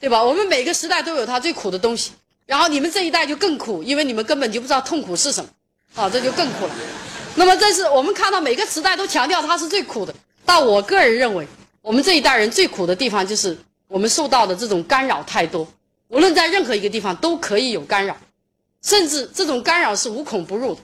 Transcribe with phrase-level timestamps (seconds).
[0.00, 0.22] 对吧？
[0.22, 2.12] 我们每个时代都有它最苦的东西，
[2.46, 5.50] 然后你们这一代就更苦，因为你们根本就不知道痛苦是什么，
[5.94, 6.74] 啊，这就更苦了。
[7.36, 11.46] 那么这是我们看到每个时代都强调它是最苦的，但我个人认为，
[11.80, 13.56] 我们这一代人最苦的地方就是
[13.88, 15.66] 我们受到的这种干扰太多，
[16.08, 18.16] 无论在任何一个地方都可以有干扰，
[18.82, 20.80] 甚至这种干扰是无孔不入的。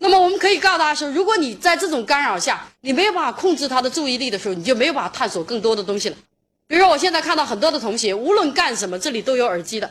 [0.00, 6.16] 那么我们可以告诉大家说，如果你在这种干扰下，你没有办法控制他的注意力的时候，你就没有办法探索更多的东西了。
[6.68, 9.90] 比如说，我现在看到很多的同学，无论干什么，这里都有耳机的。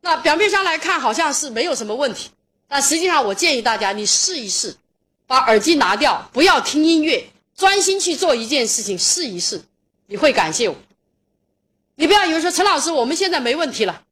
[0.00, 2.28] 那表面上来看好像是没有什么问题，
[2.68, 4.76] 但实际上我建议大家，你试一试，
[5.26, 7.24] 把耳机拿掉，不要听音乐，
[7.56, 9.62] 专心去做一件事情，试一试，
[10.06, 10.74] 你会感谢我。
[11.94, 14.02] 你不要以为说陈老师，我们现在没问题了，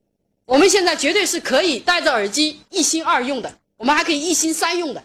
[0.45, 3.53] 我们现在绝对是可以戴着耳机一心二用的。
[3.77, 5.03] 我们还可以一心三用的，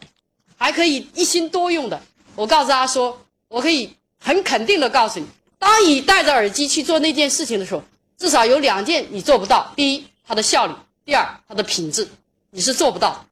[0.56, 2.00] 还可以一心多用的。
[2.36, 5.26] 我告诉大家说，我可以很肯定的告诉你，
[5.59, 7.84] 当你戴着耳机去做那件事情的时候，
[8.17, 10.73] 至少有两件你做不到：第一，它的效率；
[11.05, 12.08] 第二，它的品质，
[12.52, 13.25] 你是做不到。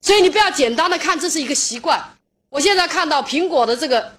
[0.00, 2.02] 所以你不要简单的看这是一个习惯。
[2.50, 4.12] 我现在看到苹果的这个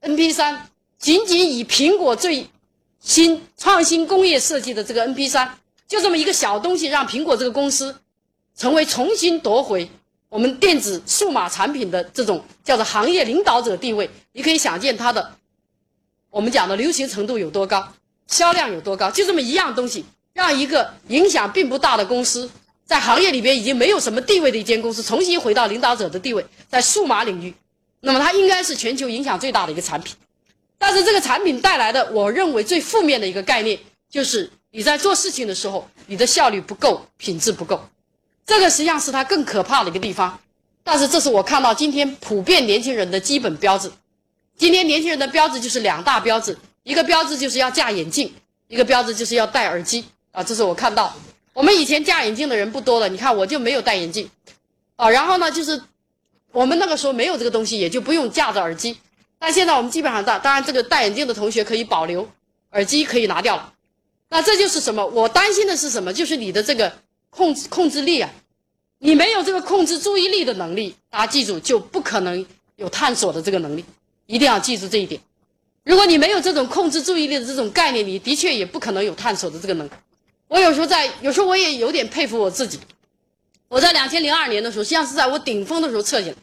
[0.00, 0.68] N P 三，
[0.98, 2.48] 仅仅以苹果最
[3.00, 7.94] 新创新工业设计的这个 N P 三，就这么一个小东西，让苹果这个公司。
[8.58, 9.86] 成为重新夺回
[10.30, 15.30] 我们电子数码产品的这种叫做行业领导者地位，你可以想见它的
[16.36, 17.90] 我们讲的流行程度有多高，
[18.26, 19.10] 销量有多高。
[19.10, 22.50] 就这么一样东西，让一个影响并不大的公司，
[22.84, 27.54] 在行业里边已经没有什么地位的一间公司，重新回到领导者的地位，在数码领域，
[28.00, 30.14] 那么它应该是全球影响最大的一个产品。
[30.76, 33.78] 但是这个产品带来的，我认为最负面的一个概念，
[34.10, 37.82] 就是你在做事情的时候，你的效率不够，品质不够。
[38.44, 40.38] 这个实际上是它更可怕的一个地方，
[40.84, 43.90] 但是这是我看到今天普遍年轻人的基本标志。
[44.56, 48.32] 今天年轻人的标志就是两大标志，一个标志就是要架眼镜，
[48.68, 50.42] 一个标志就是要戴耳机啊。
[50.42, 51.14] 这是我看到，
[51.52, 54.28] 我们以前架眼镜的人不多了，你看我就没有戴眼镜
[54.96, 55.08] 啊。
[55.10, 55.80] 然后呢，就是
[56.52, 58.96] 我们那个时候没有这个东西，也就不用架着耳机。
[59.38, 62.28] 但现在我们基本上戴，当然这个戴眼镜的同学可以保留，
[62.72, 63.72] 耳机可以拿掉了。
[64.28, 65.04] 那这就是什么？
[65.06, 66.12] 我担心的是什么？
[66.12, 66.92] 就是你的这个。
[67.28, 68.30] 控制控制力啊，
[68.98, 72.46] 你没有这个控制注意力的能力，大家记住就不可能
[72.76, 73.84] 有探索的这个能力，
[74.26, 75.20] 一定要记住这一点。
[75.84, 79.90] 如果你没有这种控制注意力的这种概念，你的确也不可能有探索的这个能力。
[80.48, 82.78] 我有时候在，有时候我也有点佩服我自己。
[83.68, 86.34] 我在两千零二年的时候，实际上是在我顶峰的时候测下来，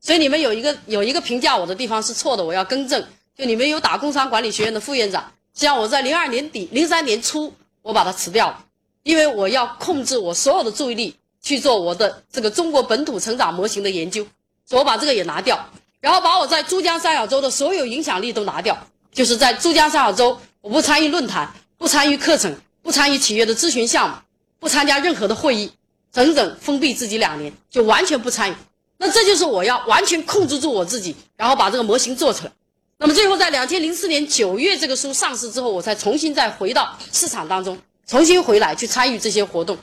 [0.00, 3.04] 所以你们有一个有一个评价我的地方是错的，我要更正。
[3.36, 5.22] 就你们有打工商管理学院的副院长，
[5.54, 8.64] 实际上我在零二年底、零三年初，我把它辞掉了。
[9.04, 14.24] 因为我要控制我所有的注意力去做我的这个中国本土成长模型的研究，
[14.64, 15.58] 所以我把这个也拿掉，
[16.02, 18.76] 然后把我在珠江三角洲的所有影响力都拿掉，
[19.12, 24.16] 就是在珠江三角洲，我不参与论坛，不参与课程，不参与企业的咨询项目，
[24.58, 25.72] 不参加任何的会议，
[26.12, 28.54] 整整封闭自己两年，就完全不参与。
[28.98, 32.52] 那这就是我要完全控制住我自己，然后把这个模型做出来。
[32.98, 37.78] 那么最后在两千零四年九月这个书上市之后，我才重新再回到市场当中。
[38.04, 39.78] 重新回来去参与这些活动，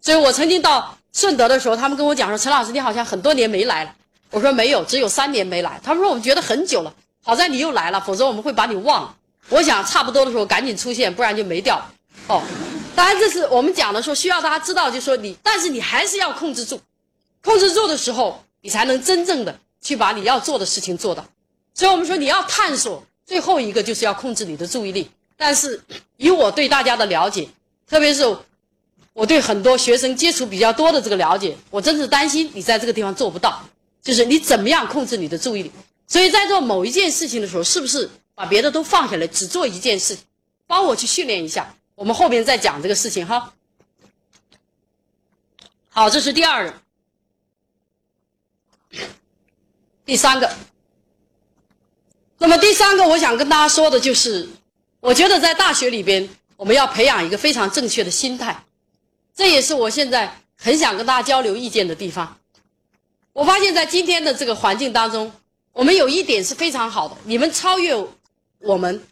[0.00, 3.92] 所以我曾经到顺德的时候，他们跟我讲说：“陈老师，你好像很多年没来了。”
[4.34, 9.16] 我说：“没有，只有三年没来。”他们说：“我们觉得很久了，好在你又来了，否则我们会把你忘了。”
[9.48, 11.80] 我想差不多的时候赶紧出现，不然就没掉。
[12.26, 12.42] 哦，
[12.96, 16.80] 当然这是我们讲的说需要大家知道，就说你，但是你还是要控制住，
[17.42, 21.24] 控制住的时候，你才能真正的去把你要做的事情做到。
[21.72, 25.08] 所以我们说你要探索，最后一个就是要控制你的注意力。
[25.36, 25.80] 但是
[26.16, 27.48] 以我对大家的了解。
[27.86, 28.24] 特别是
[29.12, 33.62] 我对很多学生接触比较多的这个了解，我真是担心你在这个地方做不到，
[34.04, 35.72] 就是你怎么样控制你的注意力。
[36.06, 40.22] 所以在做某一件事情的时候，是不是把别的都放下来，只做一件事情？
[40.68, 43.52] 帮我去训练一下，我们后面再讲这个事情哈。
[45.88, 46.70] 好，这是第二
[48.90, 48.98] 个，
[50.04, 50.54] 第三个。
[52.38, 54.48] 那么第三个，我想跟大家说的就是，
[55.00, 56.28] 我觉得在大学里边。
[56.56, 58.64] 我们要培养一个非常正确的心态，
[59.34, 62.38] 这也是我现在很想跟大家交流意见的地方。
[63.34, 65.30] 我发现，在今天的这个环境当中，
[65.72, 67.92] 我们有一点是非常好的，你们超越
[68.60, 69.02] 我们。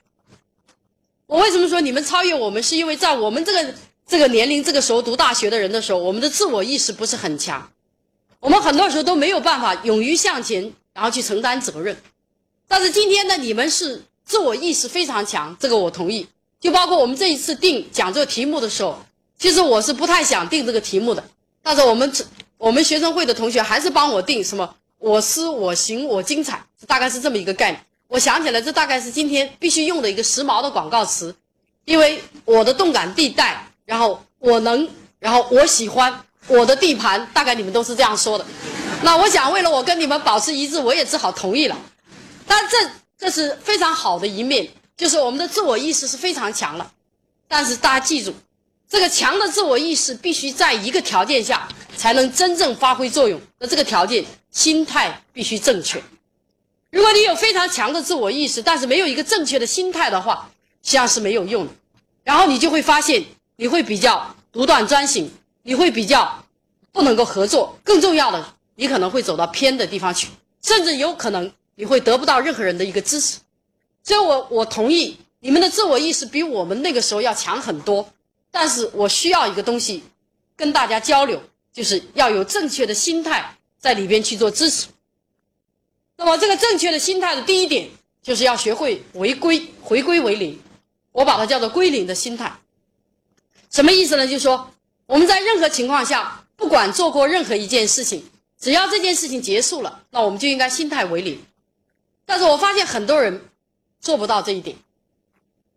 [1.27, 2.63] 我为什么说你们超越我们？
[2.63, 3.75] 是因为在我们这个
[4.07, 7.69] 这个年龄、这个时候读大学的人的时候，我们的自我意识不是很强，
[8.39, 11.97] 我们很多时候都没有办法勇于向前，然后去承担责任。
[12.69, 16.29] 但是今天呢，你们是自我意识非常强，这个我同意。
[16.61, 18.97] 就包括我们这一次定讲这个题目的时候，
[19.37, 21.25] 其实我是不太想定这个题目的，
[21.61, 22.13] 但是我们
[22.63, 27.85] 我们学生会的同学还是帮我定什么我思我行我精彩，大概是这么一个概念。
[28.07, 31.35] 我想起来，这大概是今天必须用的一个时髦的广告词，
[31.87, 34.89] 因为我的动感地带，然后我能，
[35.19, 38.47] 然后我喜欢我的地盘，大概你们都是这样说的。
[39.03, 41.77] 那我想，为了我跟你们保持一致，我也只好同意了。
[42.47, 42.77] 但这
[43.19, 46.93] 这是非常好的一面，就是我们的自我意识是非常强了。
[47.49, 48.33] 但是大家记住，
[48.93, 51.67] 这个强的自我意识必须在一个条件下
[51.97, 53.41] 才能真正发挥作用。
[53.59, 55.99] 那这个条件，心态必须正确。
[56.91, 60.47] 如果你有非常强的自我意识，但是没有一个正确的心态的话，
[60.83, 61.73] 实际上是没有用的。
[62.23, 63.25] 然后你就会发现，
[63.57, 65.31] 你会比较独断专行，
[65.63, 66.45] 你会比较
[66.93, 67.79] 不能够合作。
[67.83, 68.45] 更重要的。
[68.75, 70.29] 你可能会走到偏的地方去，
[70.63, 73.39] 甚至有可能你会得不到任何人的一个支持。
[74.05, 78.07] 所以，我我同意你们的自我意识比我们那个时候要强很多。
[78.53, 80.05] 但是我需要一个东西
[80.55, 84.87] 跟大家交流，就是要有正确的心态在里边去做支持。
[86.17, 87.89] 那么，这个正确的心态的第一点
[88.23, 90.57] 就是要学会回归，回归为零。
[91.11, 92.53] 我把它叫做归零的心态。
[93.71, 94.27] 什么意思呢？
[94.27, 94.71] 就是说
[95.07, 98.25] 我们在任何情况下，不管做过任何一件事情。
[98.61, 101.43] 只要这件事情结束了，那我们就应该心态为零。
[102.25, 103.43] 但是我发现很多人
[104.01, 104.77] 做不到这一点，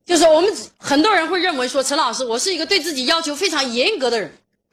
[0.05, 4.31] 就是我们很多人会认为说，陈老师，我是一个对自己要求非常严格的人，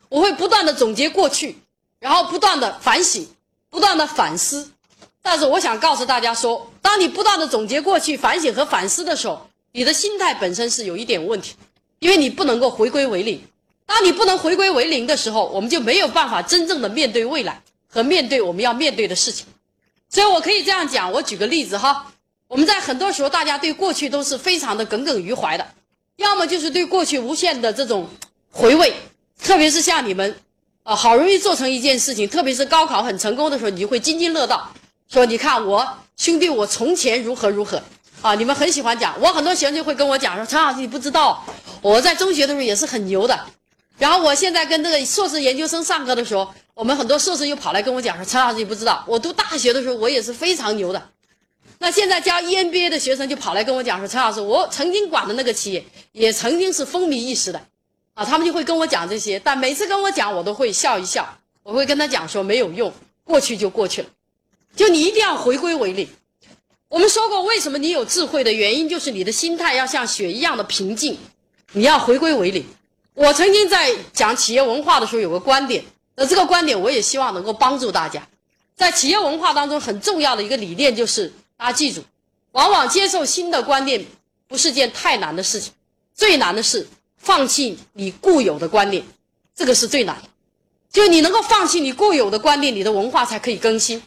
[0.08, 1.56] 我会不断的总结过去，
[1.98, 3.26] 然后不断的反省，
[3.70, 4.70] 不断的反思。
[5.22, 11.54] 但是我想告诉大家说，当你不断的总结过去、反省和反思的时候，你的心态本身是有一点问题，
[11.98, 13.42] 因为你不能够回归为零。
[13.86, 17.62] 当你不能回归为零的时候，我们就没有办法真正的面对未来。
[17.94, 19.44] 和面对我们要面对的事情，
[20.08, 21.12] 所以我可以这样讲。
[21.12, 22.10] 我举个例子哈，
[22.52, 25.66] 我们在很多时候，大家对过去都是非常的耿耿于怀的，
[26.16, 28.06] 要么就是对过去无限的这种
[28.50, 28.92] 回味。
[29.42, 30.36] 特别是像你们，
[30.82, 34.70] 啊，好容易做成一件事情，特别是高考很成功的时候，你就会津津乐道，
[35.10, 37.82] 说你看我兄弟，我从前如何如何
[38.20, 38.34] 啊！
[38.34, 41.42] 你们很喜欢讲，我很多学生就会跟我讲说，陈老师你不知道，
[41.80, 43.46] 我在中学的时候也是很牛的，
[43.96, 46.52] 然后我现在跟这个硕士研究生上课的时候。
[46.74, 51.02] 我们很多硕士又跑来跟我讲说：“陈老师，你不知道，我读大学的时候我也是非常牛的。
[51.82, 57.60] 那现在教 EMBA 的学生就跑来跟我讲说：‘陈老师，我曾经管的那个企业也曾经是风靡一时的。’
[58.14, 61.28] 啊，他们就会跟我讲这些，但每次跟我讲，我都会笑一笑。
[61.64, 62.92] 我会跟他讲说：没有用，
[63.24, 64.08] 过去就过去了。
[64.76, 66.06] 就你一定要回归为零。
[66.86, 71.18] 我们说过，为什么你有智慧的原因，就是你的心态要像雪一样的平静。
[71.72, 72.64] 你要回归为零。
[73.14, 75.82] 我曾经在讲企业文化的时候有个观点。
[76.14, 78.24] 那这个观点，我也希望能够帮助大家。
[78.76, 82.02] 在企业文化当中，很重要的一个理念就是，大家记住，
[82.50, 84.04] 往往接受新的观念
[84.48, 85.72] 不是件太难的事情，
[86.12, 86.84] 最难的是
[87.18, 89.04] 放弃你固有的观念，
[89.54, 90.28] 这个是最难的。
[90.90, 94.02] 就你能够放弃你固有的观念，你的文化才可以更新。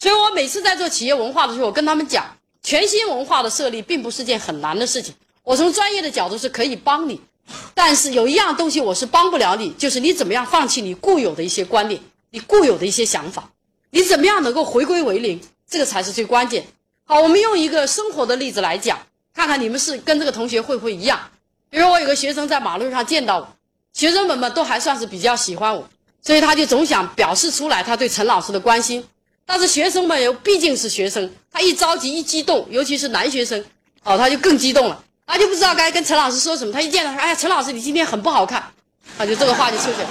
[0.00, 5.14] 所以我每次在做企业文化的时候，我跟他们讲，全新文化的设立并不是件很难的事情。
[5.44, 7.20] 我从专业的角度是可以帮你。
[7.74, 12.00] 但是有一样东西我是帮不了你，就是你怎么样放弃你固有的一些观念，
[12.30, 13.48] 你固有的一些想法，
[13.90, 15.40] 你怎么样能够回归为零，
[15.70, 16.66] 这个才是最关键。
[17.10, 18.98] 好，我们用一个生活的例子来讲，
[19.34, 21.18] 看看你们是跟这个同学会不会一样。
[21.70, 23.48] 比如我有个学生在马路上见到我，
[23.94, 25.88] 学生们们都还算是比较喜欢我，
[26.20, 29.02] 所以他就总想表示出来他对陈老师的关心。
[29.46, 33.64] 但是学生们又毕竟是学生，他一着急一激动，尤其是男学生，
[34.04, 35.02] 哦，他就更激动了。
[35.26, 36.70] 他就不知道该跟陈老师说什么。
[36.70, 38.62] 他一见到说：“哎呀，陈老师，你今天很不好看。”
[39.16, 40.08] 啊，就这个话就出去了。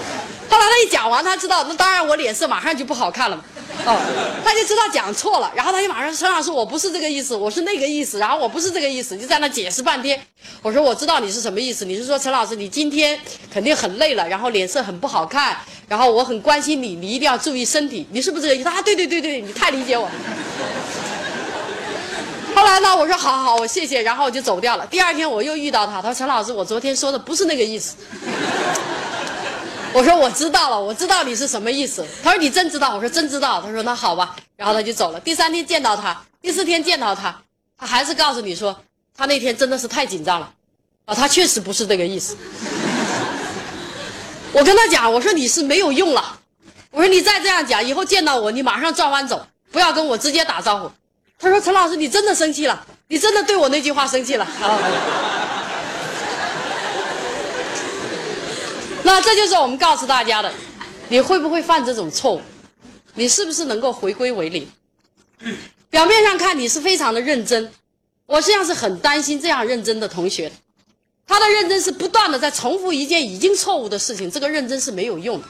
[0.49, 3.43] 后来他一讲完，他知道那当然我脸色马上就不好看了嘛。
[3.85, 3.97] 哦，
[4.43, 10.19] 他就知道讲错了，然后他就马上说：“陈老师，我不是这个意思，我是那个意思。”然后我不是这个意思，就在那解释半天。
[10.61, 13.19] 我说：“我知道你是什么意思，你是说陈老师，你今天
[13.51, 15.57] 肯定很累了，然后脸色很不好看，
[15.87, 20.09] 然后我很关心你，你一定要注意身体，你是不是这个意思？”啊，对对对对，你太理解我。
[22.55, 22.95] 后来呢？
[22.97, 24.85] 我说好好，我谢谢，然后我就走掉了。
[24.87, 27.95] 第二天我又遇到他，他说陈老师，我昨天说的不是那个意思。
[29.93, 32.05] 我说我知道了，我知道你是什么意思。
[32.23, 32.95] 他说你真知道？
[32.95, 33.61] 我说真知道。
[33.61, 35.19] 他说那好吧，然后他就走了。
[35.19, 37.35] 第三天见到他，第四天见到他，
[37.77, 38.77] 他还是告诉你说
[39.15, 40.51] 他那天真的是太紧张了，
[41.05, 42.37] 啊，他确实不是这个意思。
[44.53, 46.37] 我跟他讲，我说你是没有用了，
[46.91, 50.91] 我说你再这样讲，以后见到我你马上转弯走，不要跟我直接打招呼。
[51.39, 52.83] 他说：“陈老师，你真的生气了？
[53.07, 54.47] 你真的对我那句话生气了？”
[59.07, 60.53] 那这就是我们告诉大家的，
[61.07, 62.41] 你会不会犯这种错误？
[63.13, 64.69] 你是不是能够回归为零？
[65.89, 67.71] 表面上看你是非常的认真，
[68.25, 70.51] 我实际上是很担心这样认真的同学。
[71.25, 75.47] 他的认真是不断的在重复一件已经错误的事情，这个认真是没有用的。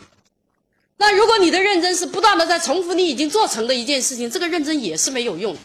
[0.97, 5.57] 那如果你的认真是不断的在重复你已经做成的一件事情，这个认真也是没有用。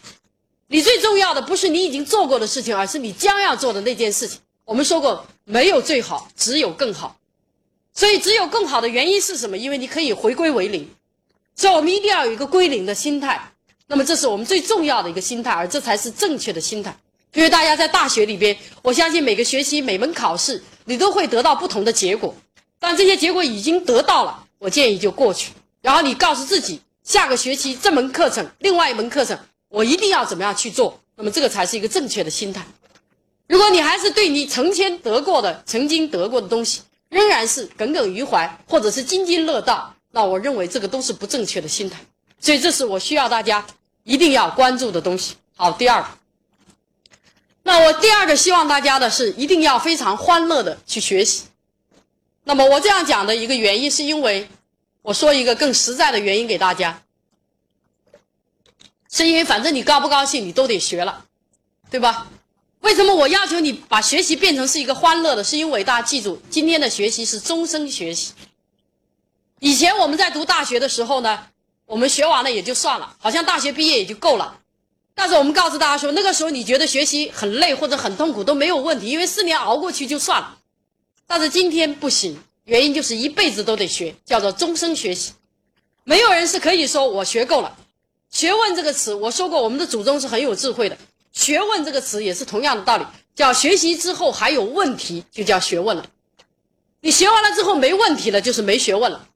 [0.69, 4.41] 你最重要的不是你已经做过的事情，而是你将要做的那件事情。
[4.65, 7.19] 我们说过，没有最好，只有更好。
[7.95, 9.57] 所以，只有更好的原因是什么？
[9.57, 10.89] 因为你可以回归为零。
[11.55, 13.41] 所以我们一定要有一个归零的心态。
[13.87, 16.97] 那么，这是我们最重要的一个心态，而这才是正确的心态。
[17.35, 22.35] 因为大家在大学里边，我相信每个学期每门考试，你都会得到不同的结果。
[22.79, 25.53] 但这些结果已经得到了，我建议就过去。
[25.83, 30.99] 然后你告诉自己，下个学期这门课程，另外一门课程，我一定要怎么样去做。
[31.17, 32.65] 那么，这个才是一个正确的心态。
[33.49, 36.81] 如果你还是对你曾经得过的、曾经得过的东西，
[37.12, 42.00] 仍然是耿耿于怀，或者是津津乐道，那我认为这个都是不正确的心态。
[42.40, 43.66] 所以，这是我需要大家
[44.02, 45.35] 一定要关注的东西。
[45.54, 46.09] 好，第二个，
[47.64, 51.45] 那我第二个希望大家的是一定要非常欢乐的去学习。
[52.45, 54.49] 那么，我这样讲的一个原因，是因为
[55.02, 57.02] 我说一个更实在的原因给大家，
[59.11, 61.26] 是因为反正你高不高兴，你都得学了，
[61.90, 62.26] 对吧？
[62.83, 65.43] 为什么我要求你把学习变成是一个欢乐的？
[65.43, 68.33] 是因为大家记住，今天的学习是终身学习。
[69.61, 71.47] 以前我们在读大学的时候呢，
[71.87, 74.59] 我们学完了也就算了，好像大学毕业也就够了。
[75.15, 80.59] 但是我们告诉大家说，那个时候你觉得学习很累或者很痛苦都没有问题，因为四年熬过去就算了。
[81.27, 85.33] 但是今天不行，原因就是一辈子都得学，叫做终身学习。
[86.03, 87.77] 没有人是可以说我学够了。
[88.31, 90.99] 学问这个词，我说过，我们的祖宗是很有智慧的。
[91.33, 96.07] 学问这个词也是同样的道理，叫学习之后还有问题，就叫学问了。
[97.01, 99.29] 你学完了之后没问题了，就是没学问了。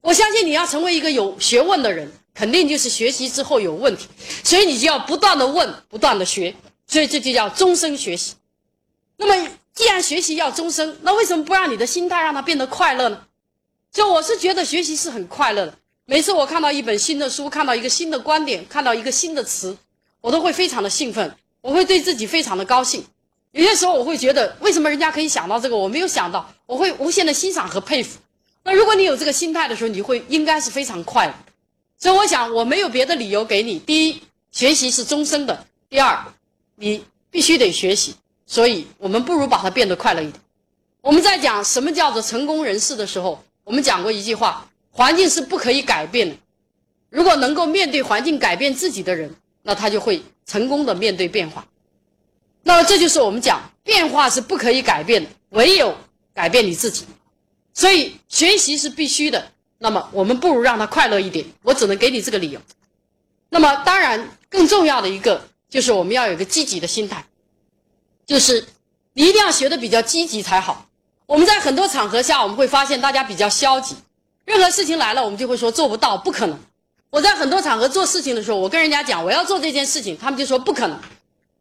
[0.00, 4.06] 我相信你要成为一个有学问的人，肯定就是学习之后有问题，
[4.44, 6.54] 所以你就要不断的问，不断的学，
[6.86, 8.34] 所以这就叫终身学习。
[9.16, 13.26] 那么既然学习要终身，那为什么不让你的心态让它变得快乐呢？
[13.92, 15.74] 就我是觉得学习是很快乐的。
[16.06, 19.76] 每次我看到一本新的书，看到一个新的观点，看到一个新的词。
[20.28, 23.02] 我都会非常的兴奋，我会对自己非常的高兴。
[23.52, 26.52] 有些时候我会觉得，为什么人家可以想到这个，我没有想到？
[26.66, 28.18] 我会无限的欣赏和佩服。
[28.62, 31.34] 那如果你有这个心态的时候，你会应该是非常快乐。
[31.96, 35.54] 所以我想，我没有别的理由给你：第一，学习是终身的；
[35.88, 36.22] 第二，
[36.76, 38.14] 你必须得学习。
[38.44, 40.38] 所以我们不如把它变得快乐一点。
[41.00, 46.36] 我们在讲什么叫做成功人士的时候，我们讲过一句话：环境是不可以改变的。
[47.08, 49.34] 如果能够面对环境改变自己的人。
[49.68, 51.62] 那他就会成功的面对变化，
[52.62, 55.94] 那么这就是我们讲变化是不可以改变的，唯有
[56.32, 57.04] 改变你自己，
[57.74, 59.52] 所以学习是必须的。
[59.76, 62.58] 那么我们不如让他快乐一点，我只能给你这个理由。
[63.50, 67.22] 那么当然更重要的一个就是我们要有一个积极的心态，
[68.24, 68.66] 就是
[69.12, 70.88] 你一定要学的比较积极才好。
[71.26, 73.94] 我们在很多场合下我们会发现大家比较消极，
[74.46, 76.58] 任何事情来了我们就会说做不到，不可能。
[77.10, 80.98] 我在很多场合做事情的时候，我跟人家讲我要做这件事情，他们就说不可能。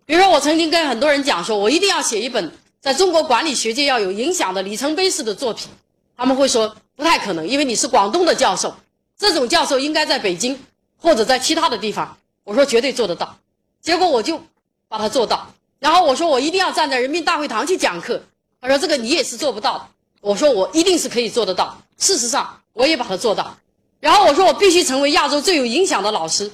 [0.06, 2.51] 比如说，我曾经跟很多人讲说，我一定要写一本
[2.82, 5.70] 在中国管理学界要有影响的里程碑式的作品，
[6.16, 8.74] 他们会说不太可能，因为你是广东的教授，
[9.18, 10.60] 这种教授应该在北京
[10.98, 12.18] 或者在其他的地方。
[12.44, 13.38] 我说绝对做得到，
[13.82, 14.42] 结果我就
[14.88, 15.54] 把它做到。
[15.80, 18.22] 然后我说我一定要站在人民大会堂去讲课，
[18.60, 19.88] 他说这个你也是做不到的。
[20.22, 23.56] 我说我一定是可以做得到，事实上我也把它做到。
[24.00, 26.51] 然后我说我必须成为亚洲最有影响的老师，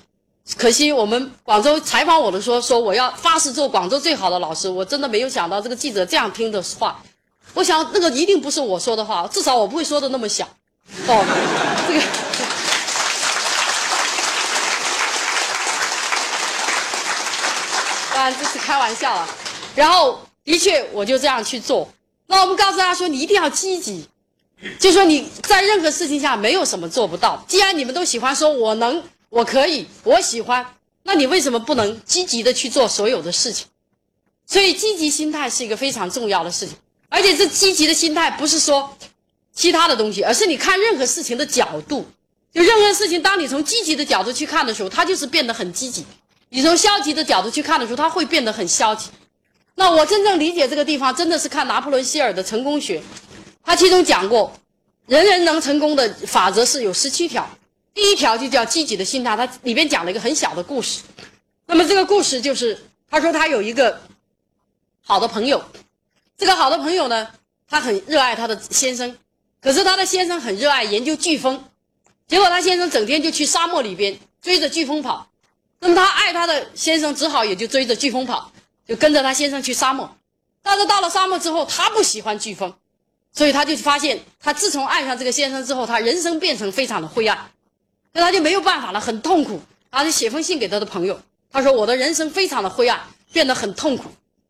[0.58, 7.02] 可惜我们广州采访我的说说我要发誓做广州最好的老师，我真的没有想到这个记者这样听的话，
[7.54, 10.46] 我想那个一定不是我说的话，至少我不会说的那么小，
[11.08, 11.26] 哦，
[11.88, 12.00] 这个，
[18.16, 19.28] 当然这是开玩笑啊，
[19.76, 21.90] 然后的确我就这样去做，
[22.28, 24.08] 那我们告诉大家说你一定要积极。
[24.80, 27.44] 就说你在任何事情下没有什么做不到。
[27.48, 30.66] 既然你们都喜欢说我能，我可以，我喜欢，
[31.04, 33.68] 那你为什么不能积极的去做所有的事情？
[34.46, 36.76] 所以积极心态是一个非常重要的事情。
[37.10, 38.98] 而且这积极的心态不是说
[39.54, 42.06] 其他的东西，而是你看任何事情的角度。
[42.54, 46.04] 就任何事情，当你从积极的角度去看的时候，它就是变得很积极；
[46.50, 49.10] 你从消极的角度去看的时候，它会变得很消极。
[49.76, 53.02] 那我真正理解这个地方，真的是看拿破仑希尔的成功学。
[53.64, 54.54] 他其中讲过，
[55.08, 57.50] 人人能成功的法则是有十七条，
[57.94, 59.36] 第一条就叫积极的心态。
[59.36, 61.02] 他里边讲了一个很小的故事，
[61.66, 62.78] 那么这个故事就是，
[63.10, 64.02] 他说他有一个
[65.02, 65.64] 好的朋友，
[66.38, 67.28] 这个好的朋友呢，
[67.70, 69.18] 他很热爱他的先生，
[69.62, 71.64] 可是他的先生很热爱研究飓风，
[72.28, 75.30] 结果他先生整天就去沙漠里边追着飓风跑，
[75.80, 78.52] 那么他爱他的先生只好也就追着飓风跑，
[78.86, 80.18] 就跟着他先生去沙漠，
[80.62, 82.74] 但是到了沙漠之后，他不喜欢飓风。
[83.34, 87.50] 所以他就发现，他自从爱上这个先生之后，他人生变成非常的灰暗，
[88.12, 89.60] 那他就没有办法了，很痛苦。
[89.92, 91.20] 他就写封信给他的朋友，
[91.52, 93.00] 他说：“我的人生非常的灰暗，
[93.32, 94.06] 变得很痛苦。”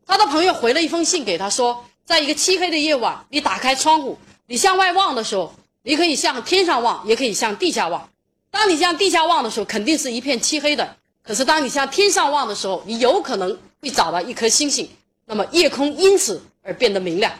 [0.06, 8.08] 他的朋友回了一封信给他说，在一个漆黑的夜晚，你打开窗户，你向外望的时候，你可以向天上望，也可以向地下望。
[8.50, 10.96] 当你向地下望的时候，肯定是一片漆黑的。
[11.22, 14.88] 可是当你向天上望的时候，你有可能会找到一颗星星。
[15.26, 17.32] 那么夜空因此而变得明亮，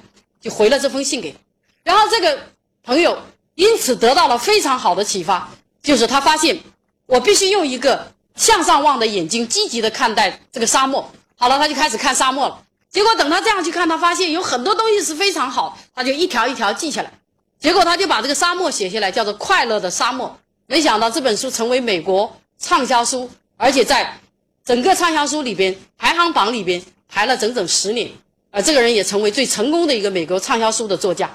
[0.45, 1.35] 就回了这封信给。
[1.83, 2.39] 然后这个
[2.83, 3.19] 朋友
[3.55, 5.49] 因此得到了非常好的启发，
[5.83, 6.61] 就是他发现
[7.07, 11.11] 我必须用一个向上望的眼睛，积极的看待这个沙漠。
[11.37, 12.63] 好了，他就开始看沙漠了。
[12.91, 17.11] 结果等他这样去看，他发现有很多东西是非常好，他就一条一条记下来。
[17.59, 20.29] 结果他就把这个沙漠写下来，叫做《快乐的沙漠》。
[20.67, 24.19] 没想到这本书成为美国畅销书，而且在
[24.65, 28.11] 整个畅销书里边排行榜里边排了整整十年。
[28.55, 31.29] 而这个人也成为最成功的一个美国畅销书的作家。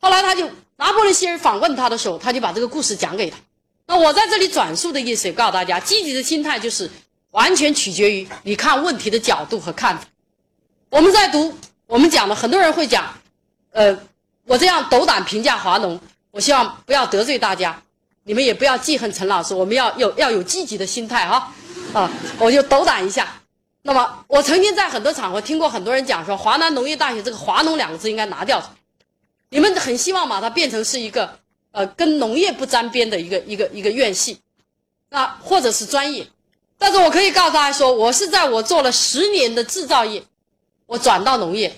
[0.00, 3.36] 后来他就拿破仑希尔访问他的时候，他就把这个故事讲给他。
[3.86, 6.90] 那我在这里转述的意思，也告诉大家，积极的心态就是
[7.32, 10.06] 完全取决于你看问题的角度和看法。
[10.88, 11.54] 我们在读
[11.86, 13.12] 我们讲的，很多人会讲，
[13.72, 13.94] 呃，
[14.46, 17.82] 我这样斗胆评价华农，我希望不要得罪大家。
[18.24, 21.52] 你们也不要记恨陈老师，我们要有要有积极的心态哈，
[21.92, 23.28] 啊，我就斗胆一下。
[23.86, 28.60] 那么，我曾经在很多场合听过很多人讲说，华南农业大学这个“华农”两个字应该拿掉。
[29.50, 31.38] 你们很希望把它变成是一个
[31.70, 34.40] 呃跟农业不沾边的一个一个一个院系，
[35.08, 36.26] 那或者是专业。
[36.76, 40.20] 但是我可以告诉大家说，我是在我做了十年的制造业，
[40.86, 41.72] 我转到农业，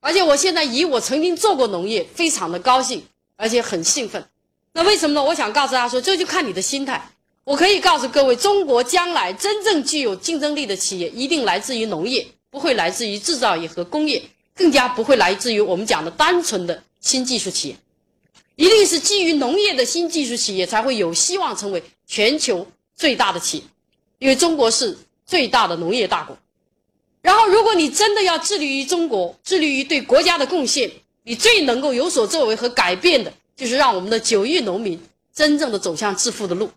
[0.00, 4.28] 而且我现在以我曾经做过农业，非常的高兴，而且很兴奋。
[4.72, 5.22] 那为什么呢？
[5.22, 7.08] 我想告诉大家说，这就看你的心态。
[7.46, 14.20] 我可以告诉各位，中国将来真正具有竞争力的企业，一定来自于农业，不会来自于制造业和工业，
[14.52, 17.76] 更加不会来自于我们讲的单纯的新技术企业，
[18.56, 23.64] 一定是基于农业的新技术企业才会有希望成为全球最大的企业，
[24.18, 26.36] 因为中国是最大的农业大国。
[27.22, 30.90] 然后，如果你真的要致力于中国，致力于对国家的贡献，
[31.22, 33.32] 你最能够有所作为和改变的。
[33.54, 35.00] 就是让我们的九亿农民
[35.32, 36.68] 真正的走向致富的路，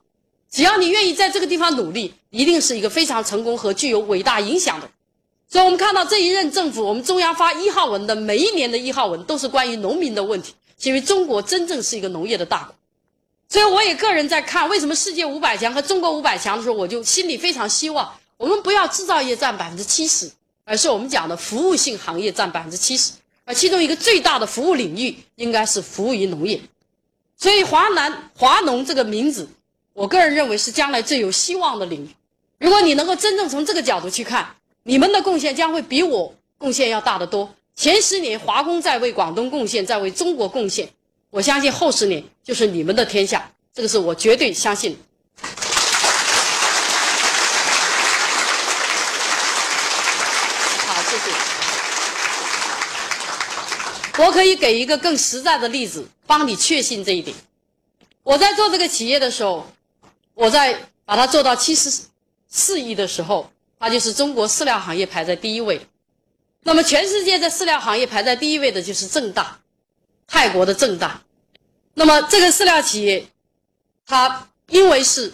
[0.49, 4.89] 只要你愿意在这个地方努力，一定是一个非常成功和具有伟大影响的。
[5.47, 12.75] 所以，我们看到这一任政府，我们中央发一号文的每一年的一号文都是关于农民的问题，因为中国真正是一个农业的大国。
[13.47, 20.29] 所以，我也个人在看为什么世界五百强和中国五百强的时候，我就心里非常希望，我们不要制造业占百分之七十，
[20.65, 23.11] 而是我们讲的服务性行业占百分之七十。
[23.45, 26.61] 而其中一个最大的服务领域应该是服务于农业，
[27.35, 29.49] 所以华南华农这个名字，
[29.99, 32.09] 我个人认为是将来最有希望的领域。
[32.57, 34.47] 如果你能够真正从这个角度去看，
[34.83, 37.53] 你们的贡献将会比我贡献要大得多。
[37.75, 40.87] 前十年华工在为广东贡献，在为中国贡献，
[41.29, 44.97] 我相信后十年就是你们的天下，这个是我绝对相信。
[50.87, 51.23] 好，谢谢
[54.23, 57.35] 我可以给一个更实在的例子，帮你确信这一点。
[58.23, 59.69] 我在做这个企业的时候，
[60.39, 60.73] 我在
[61.03, 61.91] 把它做到七十
[62.47, 65.85] 四亿的时候，它就是中国饲料行业排在第一位。
[66.63, 69.59] 那么，全世界在饲料行业排在第一位的就是正大，
[70.27, 71.21] 泰国的正大。
[71.93, 73.27] 那么，这个饲料企业，
[74.05, 75.33] 它因为是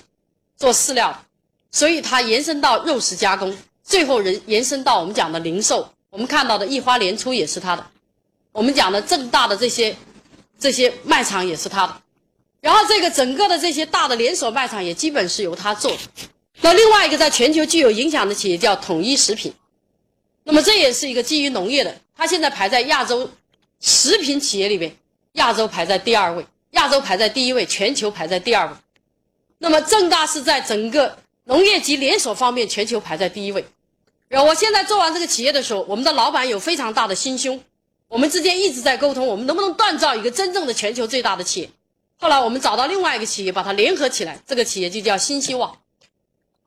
[0.57, 1.23] 做饲料，
[1.69, 5.87] 所以它延伸到肉食加工，最后人延伸到我们讲的零售。
[6.09, 7.85] 我们看到的益华联出也是它的。
[8.51, 9.95] 我们讲的正大的这些
[10.57, 12.01] 这些卖场也是它的，
[12.65, 15.95] 然后这个整个的这些大的连锁卖场也基本是由他做。
[16.61, 19.53] 那另外一个在全球具有影响的企业叫统一食品，
[20.43, 23.29] 那么这也是一个基于农业的，它现在排在亚洲
[23.81, 24.91] 食品企业里边，
[25.33, 28.73] 亚洲排在第二位，亚洲排在第一位，全球排在第二位。
[29.59, 33.63] 那么正大是在整个农业及连锁方面全球排在第一位。
[34.27, 37.63] 然后我现在做完这个企业的时候，我们的老板有非常大的心胸。
[38.07, 41.69] 我们之间一直在沟通，我们能不能锻造一个真正的全球最大的企业？
[42.17, 45.77] 后来我们找到另外一个企业，把它联合起来，这个企业就叫新希望。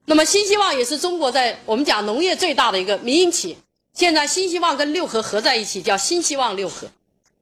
[0.04, 3.56] 那么新希望也是中国在我们讲农业最大的一个民营企业。
[3.92, 6.88] 现在新希望跟六合合在一起，叫新希望六合。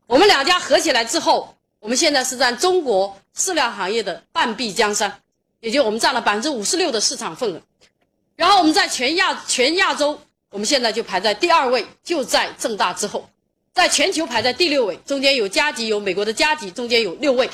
[0.07, 5.21] 我们两家合起来之后，我们现在是占中国饲料行业的半壁江山，
[5.61, 7.61] 也就我们占了百分之五十六的市场份额。
[8.37, 10.19] 然后我们在全亚全亚洲，
[10.51, 13.29] 我们现在就排在第二位，就在正大之后。
[13.75, 17.51] 在全球排在第六位，中间有加吉，有美国的加吉，中间有六位。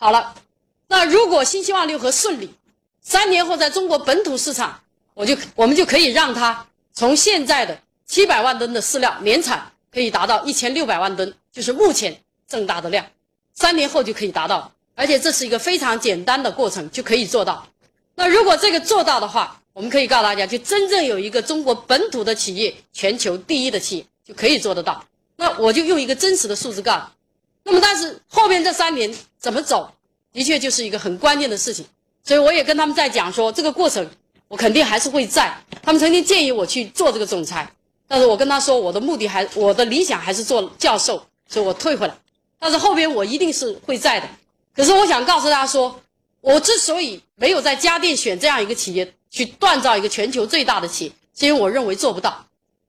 [0.00, 0.32] 好了，
[0.86, 2.54] 那如果新希望六合顺利，
[3.02, 4.80] 三年后在中国本土市场，
[5.12, 13.04] 我就我们就可以让它从现在的七百万吨的饲料年产，可以达到一千六百万吨，就是目前正大的量，
[13.54, 17.66] 三年后就可以达到，而且这是一个非常简单的过程就可以做到。
[18.14, 25.04] 那如果这个做到的话，我们可以告诉大家，就真正有一个中国本土的企业，全球第一的企业就可以做得到。
[25.34, 27.02] 那我就用一个真实的数字告诉。
[27.70, 29.92] 那么，但是后边这三年怎么走，
[30.32, 31.84] 的确就是一个很关键的事情。
[32.24, 34.08] 所以我也跟他们在讲说，这个过程
[34.48, 35.54] 我肯定还是会在。
[35.82, 37.70] 他们曾经建议我去做这个总裁，
[38.06, 42.14] 但是我跟他说，我的目的还我的理想还是做教授，所以我退回来。
[42.58, 44.28] 但是后边我一定是会在的。
[44.74, 46.00] 可是我想告诉大家说，
[46.40, 52.46] 我之所以没有在家电选这样一个企业去锻造一个全球最大的企业，是因为我认为做不到。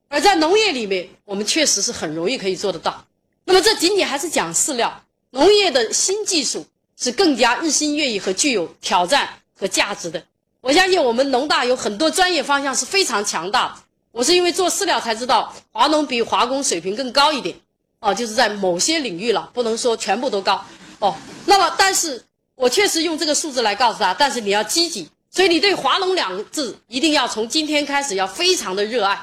[0.08, 3.06] 而在农业里面，我们确实是很容易可以做得到。
[3.50, 6.64] 那么这仅仅还是讲饲料，农业的新技术
[6.96, 9.28] 是更加日新月异和具有挑战
[9.60, 10.24] 和价值的。
[10.62, 13.74] 我相信我们农大有很多专业方向是非常强大的。
[14.12, 17.56] 我是因为做饲料才知道华农比华工水平更高一点，
[18.02, 20.64] 哦，就是在某些领域了，不能说全部都高。
[21.00, 21.16] 哦，
[21.48, 29.20] 那么但是我确实用这个数字来告诉他，但是你要积极，所以你对华农两个字一定要从今天开始要非常的热爱，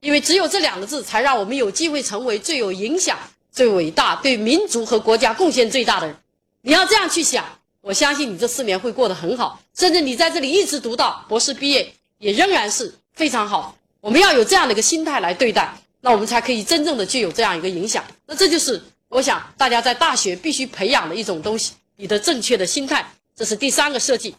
[0.00, 3.18] 因为只有这两个字才让我们有机会成为最有影响。
[3.56, 6.14] 最伟大、对民族和国家贡献最大的人，
[6.60, 7.42] 你要这样去想，
[7.80, 13.74] 我相信你这四年会过得很好，甚至你在这里一直读到博士毕业，也仍然是非常好。
[14.02, 18.04] 我们要有这样的一个心态来对待，那我们才可以真正的具有这样一个影响。
[18.26, 23.10] 那这就是我想大家在大学必须培养的一种东西，你的正确的心态。
[23.34, 24.36] 这是第三个设计。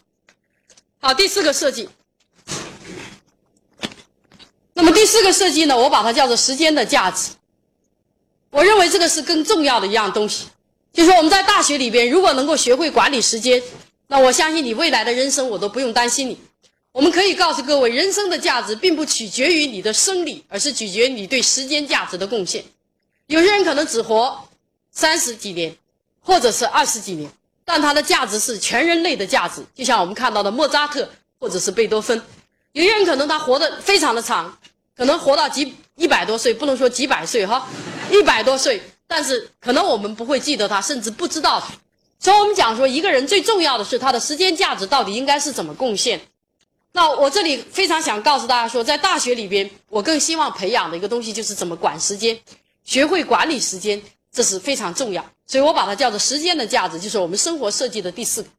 [1.00, 1.90] 好，第四个设计。
[4.76, 7.32] 那么第四个设计呢，我把它叫做时间的价值。
[8.50, 10.46] 我认为这个是更重要的一样东西，
[10.94, 13.62] 就是说我们在大学里边，如果能够学会管理时间，
[14.08, 16.40] 那我相信你未来的人生我都不用担心你。
[16.94, 22.64] 我们可以告诉各位，人生的价值并不取决于你的生理，而是取决于你对时间价值的贡献。
[23.28, 24.48] 有些人可能只活
[24.90, 25.76] 三十几年，
[26.22, 27.30] 或者是二十几年，
[27.64, 29.62] 但他的价值是全人类的价值。
[29.76, 31.08] 就像我们看到的莫扎特
[31.40, 32.20] 或者是贝多芬，
[32.72, 34.58] 有些人可能他活得非常的长，
[34.96, 37.68] 可能活到几一百多岁，不能说几百岁哈。
[38.10, 41.74] 一百多岁，但是可能我们不会记得他，甚至不知道他。
[42.20, 46.22] 所以我们讲说，一个人最重要的是他的时间价值到底应该是怎么贡献。
[46.94, 52.40] 那我这里非常想告诉大家说，在大学里边，我更希望培养的一个东西就是怎么管时间，
[52.84, 55.24] 学会管理时间，这是非常重要。
[55.46, 58.50] 所以我把它叫做时间的价值，就是我们生活设计的第四个。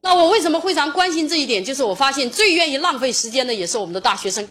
[0.00, 1.64] 那我为什么非常关心这一点？
[1.64, 4.46] 就是我发现最愿意浪费时间的也是我们的大学生。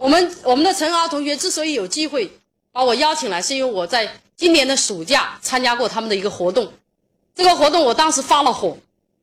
[0.00, 2.32] 我们我们的陈豪同学之所以有机会。
[2.72, 6.72] 把我邀请来，是因为我在今年的暑假参加过他们的一个活动。
[7.34, 8.78] 这个活动我当时发了火，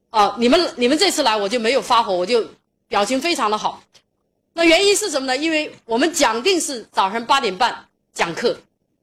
[0.10, 2.46] 啊，你们你们这次来我就没有发火，我就
[2.90, 3.82] 表情非常的好。
[4.52, 5.38] 那原因是什么呢？
[5.38, 8.60] 因为我们讲定是早上八点半讲课，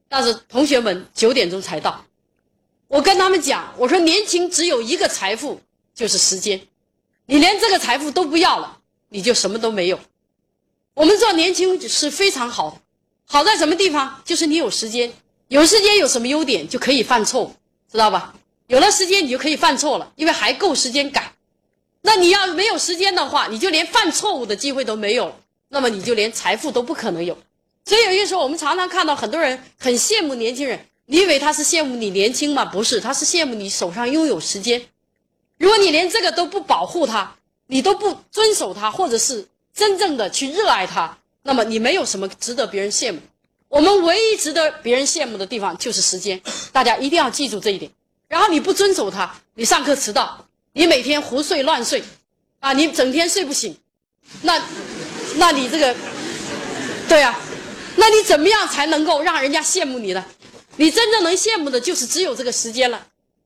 [0.07, 2.05] 但是同学们九点钟才到。
[2.87, 5.59] 我跟他们讲，我说年轻只有一个财富，
[5.95, 6.61] 就是时间。
[7.25, 8.77] 你连这个财富都不要了，
[9.09, 9.99] 你就什么都没有。
[10.95, 12.79] 我们做年轻是非常好。
[13.25, 14.21] 好在什么地方？
[14.23, 15.11] 就是你有时间，
[15.49, 16.67] 有时间有什么优点？
[16.67, 17.53] 就可以犯错，
[17.91, 18.33] 知道吧？
[18.67, 21.33] 有了时间你就可以犯错了，因为还够时间改。
[22.01, 25.35] 那你要没有时间的话，你就连犯错误的机会都没有，
[25.67, 27.37] 那么你就连财富都不可能有。
[27.83, 32.63] 所以有些时候我们常常看到很多人很羡慕年轻人，你以为他是羡慕你年轻吗？
[32.63, 34.81] 不是，他是羡慕你手上拥有时间。
[35.57, 37.35] 如果你连这个都不保护他，
[37.67, 41.15] 你都不遵守他，或者是真正的去热爱它。
[41.43, 43.19] 那么你没有什么值得别人羡慕，
[43.67, 47.91] 我们唯一值得别人羡慕的地方就是时间，大家一定要记住这一点。
[48.27, 52.03] 然后你不遵守它，你上课迟到，你每天胡睡乱睡，
[52.59, 53.77] 啊，你整天睡不醒，
[54.41, 54.59] 那，
[55.35, 55.95] 那你这个，
[57.07, 57.39] 对啊，
[57.95, 60.25] 那你怎么样才能够让人家羡慕你呢？
[60.77, 63.05] 你真正能羡慕的就是只有这个时间了，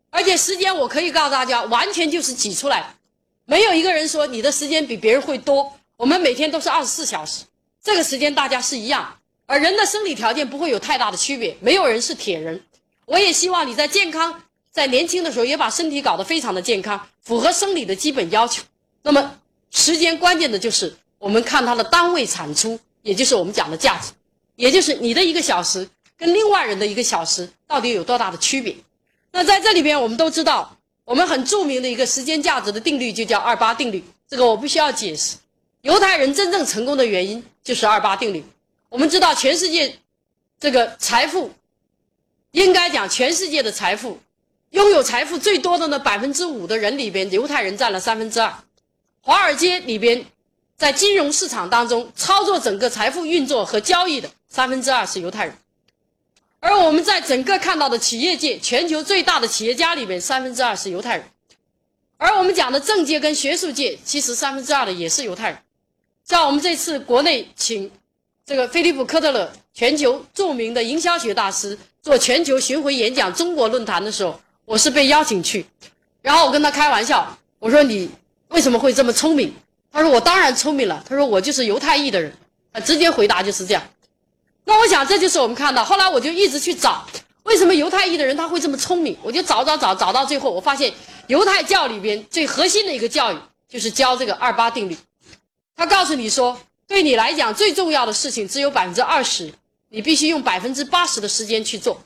[0.09, 2.95] 而且时间我可以告诉大家，完全就是挤出来，
[3.43, 7.43] 没有一个人说你的时间比别人会多，我们每天都是二十四小时。
[7.83, 12.63] 这个时间大家是一样，而人的生理条件不会有太大的区别，没有人是铁人。
[13.03, 18.63] 我也希望你在健康，在年轻的时候也把身体搞得非常的健康，符合生理的基本要求。
[19.03, 19.39] 那么
[19.71, 24.13] 时间关键的就是我们看它的单位产出，也就是我们讲的价值，
[24.55, 28.73] 也就是你的一个小时跟另外人的一个小时到底有多大的区别。
[29.33, 35.35] 那在这里边，我们都知道，我们很著名的一个时间价值的定律就叫二八定律，这个我不需要解释。
[35.81, 38.43] 犹太人真正成功的原因就是二八定律。
[38.89, 39.97] 我们知道，全世界
[40.59, 41.53] 这个财富，
[42.51, 44.19] 应该讲全世界的财富，
[44.71, 48.53] 拥有财富最多的那百分之五的人里边，犹太人占了三分之二。
[49.21, 50.25] 华尔街里边，
[50.75, 55.55] 在金融市场当中操作整个财富运作和交易的三分之二是犹太人。
[56.59, 61.25] 而我们在整个看到的企业界，全球最大的企业家里边，三分之二是犹太人。
[62.17, 65.59] 而我们讲的政界跟学术界，其实三分之二的也是犹太人。
[66.29, 67.89] 像我们这次国内请
[68.45, 75.65] 这个菲利普·科特勒，全球著名的营销学大师，做全球巡回演讲中国论坛的时候，我是被邀请去。
[76.21, 78.07] 然后我跟他开玩笑，我说你
[78.49, 79.51] 为什么会这么聪明？
[79.91, 81.03] 他说我当然聪明了。
[81.09, 82.31] 他说我就是犹太裔的人，
[82.73, 83.81] 啊，直接回答就是这样。
[84.65, 87.07] 那我想这就是我们看到，后来我就一直去找，
[87.41, 89.17] 为什么犹太裔的人他会这么聪明？
[89.23, 90.93] 我就找找找，找到最后我发现
[91.25, 93.37] 犹太教里边最核心的一个教育
[93.67, 94.95] 就是教这个二八定律。
[95.79, 99.49] 他告诉你说，对你来讲最重要的事情只有百分之二十，
[99.87, 102.03] 你必须用百分之八十的时间去做，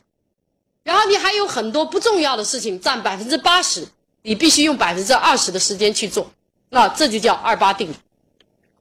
[0.83, 3.88] 然后你还有很多不重要的事情占百分之八十。
[4.21, 6.31] 你必须用百分之二十的时间去做，
[6.69, 7.95] 那这就叫二八定律。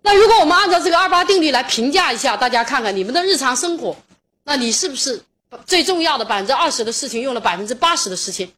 [0.02, 3.96] 那如果我们按照这个二八定律来评价一下，大家看看你们的日常生活，
[4.44, 5.24] 那你是不是
[5.66, 8.48] 最重要的百分之二十的事情用了百分之八十的时间，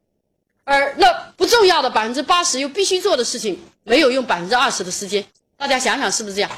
[0.65, 5.25] 而那不重要的百分之八十又必须做的事情没有用百分之二十的时间？
[5.57, 6.51] 大家想想是不是这样？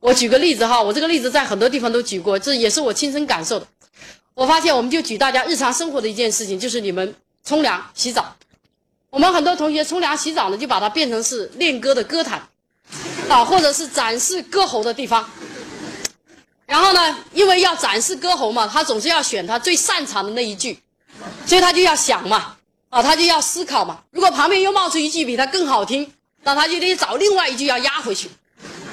[0.00, 3.66] 我举个例子哈，我这个例子在很多地方都举过，这也是我亲身感受的。
[4.34, 7.12] 我发现我们就举大家日常生活的一件事情，就是你们
[7.44, 8.36] 冲凉洗澡。
[9.10, 12.40] 我们很多同学冲凉洗澡呢，就把它变成是练歌的歌坛，
[13.28, 15.28] 啊，或者是展示歌喉的地方。
[16.64, 20.78] 然后呢，因为要展示歌喉嘛，他总是要选他最擅长的那一句，
[21.44, 22.54] 所以他就要想嘛，
[22.90, 24.02] 啊，他就要思考嘛。
[24.12, 26.12] 如果旁边又冒出一句比他更好听，
[26.48, 28.30] 那他就得找另外一句要压回去。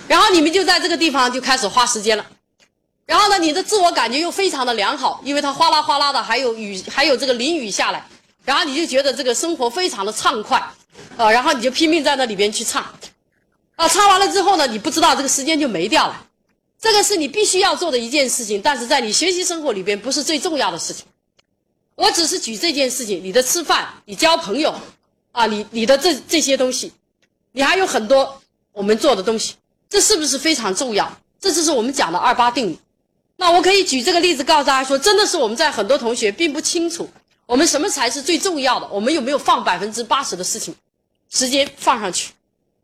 [0.09, 2.25] 然后你们就在这个地方就开始花时间了。
[3.05, 8.05] 然后呢，你的自我感觉又非常的良好，因为它哗啦哗啦的，还有雨，还有这个淋雨下来。
[8.43, 10.59] 然后你就觉得这个生活非常的畅快，
[11.15, 12.83] 啊，然后你就拼命在那里边去唱，
[13.77, 16.27] 啊，唱完了之后呢，你不知道这个时间就没掉了，
[16.77, 21.05] 这个是你必须要做的一件事情，但是在你学习生活里边不是最重要的事情。
[21.95, 24.75] 我只是举这件事情，你的吃饭，你交朋友，
[25.31, 26.91] 啊，你你的这这些东西，
[27.55, 28.41] 你还有很多
[28.73, 29.55] 我们做的东西，
[29.89, 31.09] 这是不是非常重要？
[31.39, 32.77] 这就是我们讲的二八定律。
[33.37, 37.09] 那我可以举这个例子告诉大家说，真的是我们在很多同学并不清楚。
[37.45, 38.87] 我们什么才是最重要的？
[38.91, 40.75] 我们有没有放百分之八十的事情
[41.29, 42.33] 时间放上去？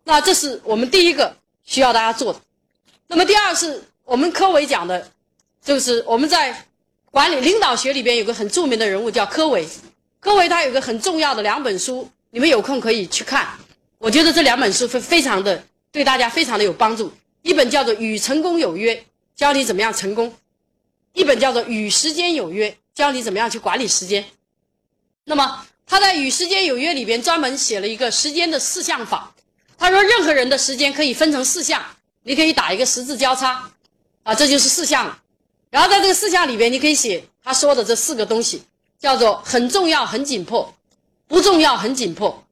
[0.06, 2.40] 那这是我们第一个需要大家做的。
[3.08, 5.06] 那么第二是我们科委讲的，
[5.62, 6.66] 就是我们在
[7.12, 9.68] 管理领导学里边有个很著名的人物叫科维。
[10.22, 13.50] 科维他有个很重要的两本书，你们有空可以去看。
[14.02, 17.14] 我觉得这两本书非非常的对大家非常的有帮助。
[17.44, 18.96] 一本叫做《与成功有约》，
[19.36, 20.28] 教你怎么样成功；
[21.14, 24.26] 一本叫做《与时间有约》，教你怎么样去管理时间。
[25.24, 29.32] 那么他在《与时间有约》里边专门写了一个时间的四项法。
[29.78, 31.84] 他说，任何人的时间可以分成四项，
[32.24, 33.72] 你可以打一个十字交叉，
[34.24, 35.16] 啊，这就是四项。
[35.70, 38.64] 然后在这个四项里边，你可以写他说的这四个东西，
[39.00, 40.74] 叫做很重要很紧迫，
[41.28, 42.44] 不重要很紧迫，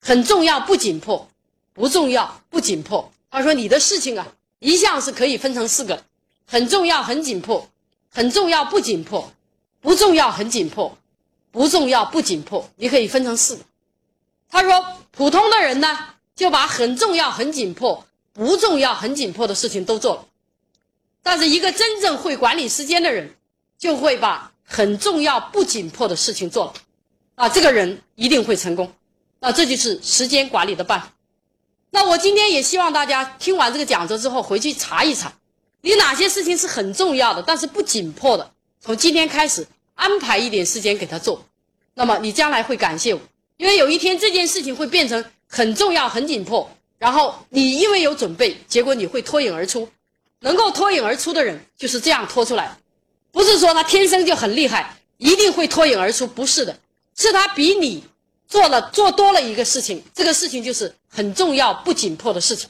[0.00, 1.28] 很重要不紧迫，
[1.72, 3.12] 不重要不紧迫。
[3.30, 4.26] 他说你的事情啊，
[4.58, 6.04] 一项是可以分成四个，
[6.46, 7.68] 很重要很紧迫，
[8.10, 9.32] 很重要不紧迫，
[9.80, 10.96] 不重要很紧迫。
[11.50, 13.64] 不重要不紧迫，你可以分成四个。
[14.50, 15.98] 他说，普通的人呢，
[16.36, 20.26] 就把很重要很紧迫、不重要很紧迫的事情都做了；
[21.22, 23.34] 但是一个真正会管理时间的人，
[23.78, 26.74] 就会把很重要不紧迫的事情做了。
[27.34, 28.92] 啊，这个人一定会成功。
[29.40, 31.12] 那这就是时间管理的办法。
[31.90, 35.32] 那我今天也希望大家听完这个讲座之后，回去查一查，
[35.80, 39.66] 你哪些事情是很重要的，但是不紧迫的，从今天开始。
[40.00, 41.44] 安排一点时间给他做，
[41.94, 43.20] 那么你将来会感谢我，
[43.56, 49.88] 因为有一天这件事情会变成很重要、很紧迫，然后你因为有准备，结果你会脱颖而出。
[50.38, 52.78] 能够脱颖而出的人就是这样脱出来，
[53.32, 56.78] 不是说他天生就很厉害，一定会脱颖而出，不是的，
[57.16, 58.04] 是他比你
[58.48, 62.68] 做了做多了一个事情，这个事情就是很重要不紧迫的事情，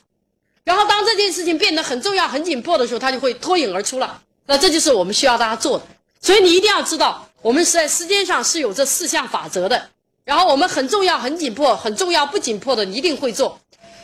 [0.65, 4.21] 然后当这件事情变得很重要、很紧迫的时候，他就会脱颖而出了。
[4.47, 5.85] 那这就是我们需要大家做的。
[6.21, 9.89] 所以你一定要知道，我们是在时间上是有这四项法则的。
[10.25, 13.49] 然后我们很重要、很紧迫、很重要不紧迫的，一定会做；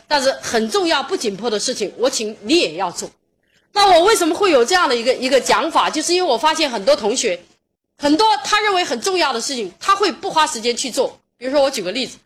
[0.07, 3.11] 但是很重要不紧迫的事情，我请你也要做。
[3.73, 5.91] 那我为什么会有这样的一个一个讲法？
[5.91, 7.39] 就是因为我发现很多同学，
[7.99, 11.19] 很多他认为很重要的事情，他会不花时间去做。
[11.37, 12.18] 比如说，我举个例子，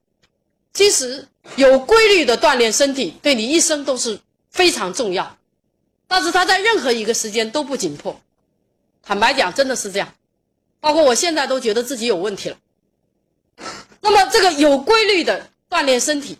[0.73, 4.19] 其实有规律的锻炼身体，对你一生都是
[4.51, 5.37] 非常重要，
[6.07, 8.21] 但是它在任何一个时间都不紧迫。
[9.03, 10.15] 坦白讲，真的是这样，
[10.81, 12.57] 包括我现在都觉得自己有问题了。
[14.01, 16.39] 那么，这个有规律的锻炼身体，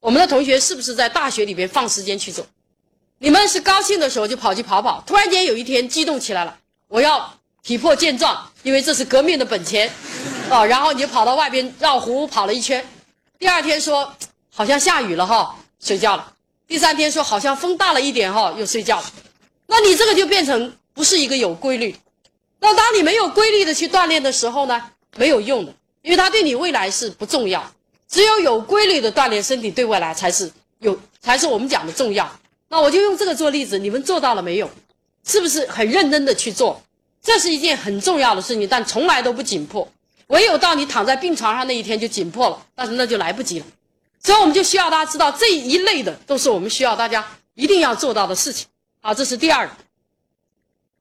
[0.00, 2.46] 我们的同学是不是在大学里边放时间去做？
[3.18, 9.88] 你们是高兴的时候就跑去跑跑，突然间有一天激动起来了，我要体魄健壮，因为这是革命的本钱，
[10.50, 12.84] 啊，然后你就跑到外边绕湖跑了一圈，
[13.38, 14.12] 第二天说
[14.52, 16.32] 好像下雨了哈，睡觉了。
[16.66, 19.04] 第三天说好像风大了一点哈，又睡觉了。
[19.66, 21.94] 那你这个就变成不是一个有规律。
[22.60, 24.82] 那当你没有规律的去锻炼的时候呢，
[25.16, 27.64] 没有用的，因为它对你未来是不重要。
[28.08, 30.50] 只有有规律的锻炼身体，对未来才是
[30.80, 32.30] 有，才是我们讲的重要。
[32.68, 34.70] 那我就用这个做例子，你们做到了没有？
[35.26, 36.82] 是不是很认真的去做？
[37.22, 39.88] 这是一件很重要的事情，但从来都不紧迫。
[40.32, 43.66] 唯有到你躺在病床上那一天就紧迫了，但是那就来不及了。
[44.18, 47.22] 所以我们就需要大家知道这一类的都是我们需要大家
[47.54, 48.66] 一定要做到的事情。
[49.02, 49.74] 好，这是第二个。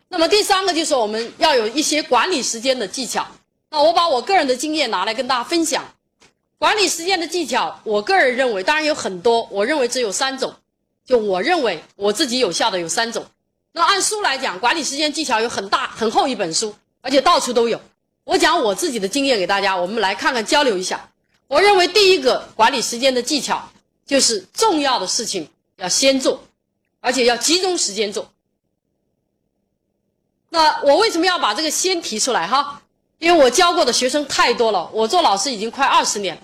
[0.09, 3.25] 那么第三个就是我们要有一些管理时间的技巧。
[3.69, 5.81] 那我把我个人的经验拿来跟大家分享。
[6.57, 10.53] 管理时间的技巧，我个人认为，当然有很多，我认为只有三种。
[11.05, 13.25] 就我认为我自己有效的有三种。
[13.71, 17.79] 那按书来讲，管理时间技巧有很大很厚一本书，而且到处都有。
[18.23, 21.09] 我讲我自己的经验给大家，我们来看看交流一下。
[21.47, 23.69] 我认为第一个管理时间的技巧
[24.05, 26.43] 就是重要的事情要先做，
[26.99, 28.31] 而且要集中时间做。
[30.49, 32.81] 那我为什么要把这个先提出来哈？
[33.19, 36.41] 因为我教过的学生太多了，我做老师已经快二十年了，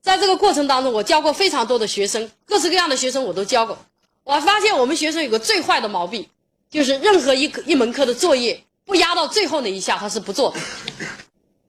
[0.00, 3.78] 在这个过程当中，我教过非常多的学生，各式各样的学生我都教过。
[4.24, 6.28] 我发现我们学生有个最坏的毛病，
[6.70, 10.58] 就是任何一科一门课的作业不压到最后那一下，他是不做的。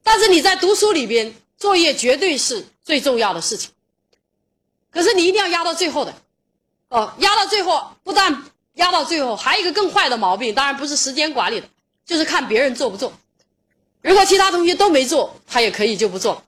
[0.01, 3.69] 但是你在读书里边，作业绝对是最重要的事情。
[4.89, 6.11] 可是你一定要压到最后的，
[6.89, 11.69] 哦，压到最后，不但压到最后，还有一个更坏的毛病，当然不是时间管理的，
[12.03, 13.13] 就是看别人做不做。
[14.01, 16.43] 如果其他同学都没做，他也可以就不做。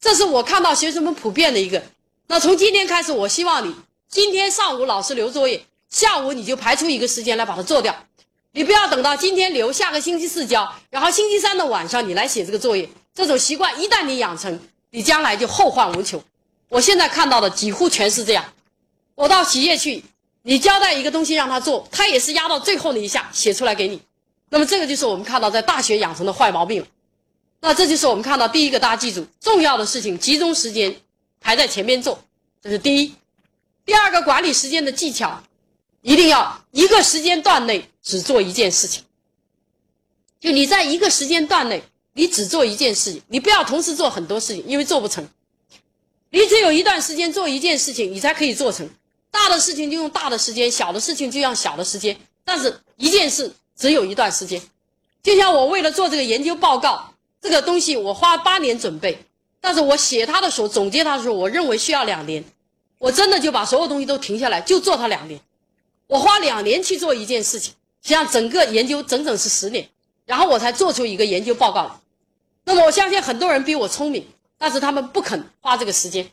[0.00, 1.82] 这是我看到学生们普遍的一个。
[2.28, 3.74] 那从今天开始，我希望你
[4.08, 8.06] 今天上午老师留作业，下午你就排出一个时间来把它做掉。
[8.54, 12.88] 你不要等到今天留，下个星期四交，然后星期三的晚上你来写这个作业。
[13.14, 14.60] 这种习惯一旦你养成，
[14.90, 16.22] 你将来就后患无穷。
[16.68, 18.44] 我现在看到的几乎全是这样。
[19.14, 20.04] 我到企业去，
[20.42, 24.00] 你交代一个东西让他做，他也是压到最后那一下写出来给你。
[24.50, 26.84] 那么这个就是我们看到在大学养成的坏毛病。
[27.60, 30.94] 那这就是我们看到第一个，大家记住，重要的事情集中时间
[31.40, 32.18] 排在前面做，
[32.62, 33.14] 这是第一。
[33.86, 35.42] 第二个管理时间的技巧，
[36.02, 39.04] 一定要一个时间段内只做一件事情。
[40.40, 45.26] 就你在一个时间段内，你只做一件事情，你不要同时做很多事情，因为做不成。
[46.30, 48.88] 你只有一段时间做一件事情，你才可以做成。
[49.30, 53.52] 大的事情就用大的时间，小的事情就用小的时间，但是一件事。
[53.74, 54.62] 只有一段时间，
[55.22, 59.18] 就像我为了做这个研究报告，这个东西我花八年准备，
[59.60, 62.44] 但是我写它的时候，总结它的时候，我认为需要两年，
[62.98, 65.40] 我真的就把所有东西都停下来，就做它两年。
[66.06, 69.88] 我花两年去做一件事情，实际上整个研究整整是十年，
[70.26, 72.00] 然后我才做出一个研究报告。
[72.64, 74.26] 那么我相信很多人比我聪明，
[74.58, 76.30] 但是他们不肯花这个时间。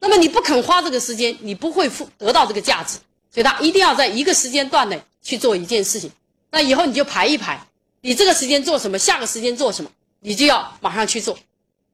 [0.00, 2.98] 那么你不肯花这个时间，你不会付得到这个价值，
[3.30, 6.10] 所以他一定要在一个时间段内去做一件事情。
[6.50, 7.66] 那以后你就排一排，
[8.00, 9.90] 你这个时间做什么，下个时间做什么，
[10.20, 11.38] 你就要马上去做。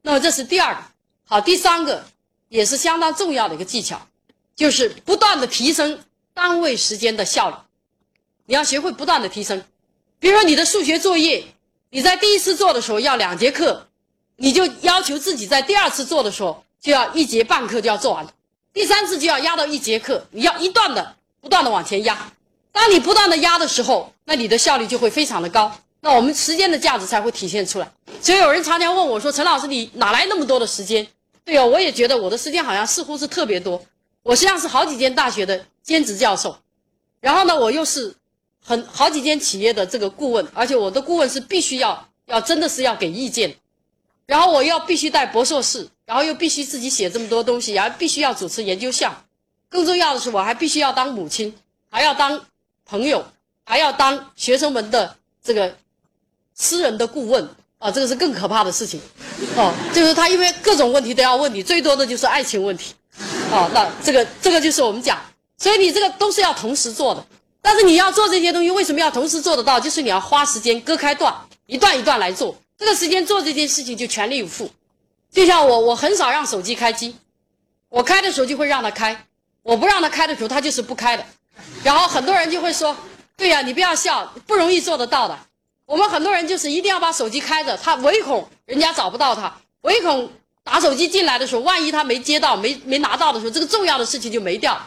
[0.01, 0.81] 那么这是第二个，
[1.25, 2.05] 好，第三个
[2.49, 4.05] 也是相当重要的一个技巧，
[4.55, 5.99] 就是不断的提升
[6.33, 7.55] 单位时间的效率。
[8.45, 9.63] 你要学会不断的提升，
[10.19, 11.43] 比如说你的数学作业，
[11.89, 13.87] 你在第一次做的时候要两节课，
[14.35, 18.27] 你就要求自己在第二次做的时候就要一节半课就要做完，
[18.73, 22.31] 第三次就要压到一节课，你要一段的不断的往前压。
[22.71, 27.91] 当你不断的压的时候，那你的效率就会非常的高，那我们时间的价值才会体现出来。
[28.21, 31.05] 所以有人常常问我说：“陈老师，你哪来那么多的时间？”
[31.43, 33.83] 对哦，我也觉得我的时间好像似乎是特别多。
[34.23, 36.55] 我实际上是好几间大学的兼职教授，
[37.19, 38.15] 然后呢，我又是
[38.63, 43.55] 很好几间企业的这个顾问，而且我的顾问是必须要要真的是要给意见，
[44.25, 49.15] 然后我要必须带博硕士，然后又必须自己写这么多东西，然后必须要主持研究项，
[49.69, 51.53] 更重要的是我还必须要当母亲，
[51.89, 52.41] 还要当。
[52.83, 53.25] 朋友
[53.63, 55.73] 还要当学生们的这个
[56.53, 57.47] 私人的顾问
[57.77, 58.99] 啊，这个是更可怕的事情
[59.55, 59.73] 哦。
[59.93, 62.93] 就是他因为各种问题都要问你，最多的就是爱情问题
[63.49, 63.71] 哦。
[63.73, 65.17] 那这个这个就是我们讲，
[65.57, 67.25] 所以你这个都是要同时做的。
[67.61, 69.79] 但是你要做这些东西，为什么要同时做得到？
[69.79, 71.33] 就是你要花时间割开段，
[71.67, 72.55] 一段一段来做。
[72.77, 74.69] 这个时间做这件事情就全力以赴。
[75.31, 77.15] 就像我，我很少让手机开机，
[77.89, 79.25] 我开的时候就会让它开，
[79.61, 81.25] 我不让它开的时候，它就是不开的。
[81.83, 82.95] 然后很多人就会说
[83.37, 85.37] ：“对呀，你不要笑，不容易做得到的。
[85.85, 90.31] 我们很多人就是一定要把手机开着，他唯恐人家找不到他，唯恐
[90.63, 94.81] 打手机进来的时候，万一他没接到、没没拿到的时候，这个重要的事情就没掉。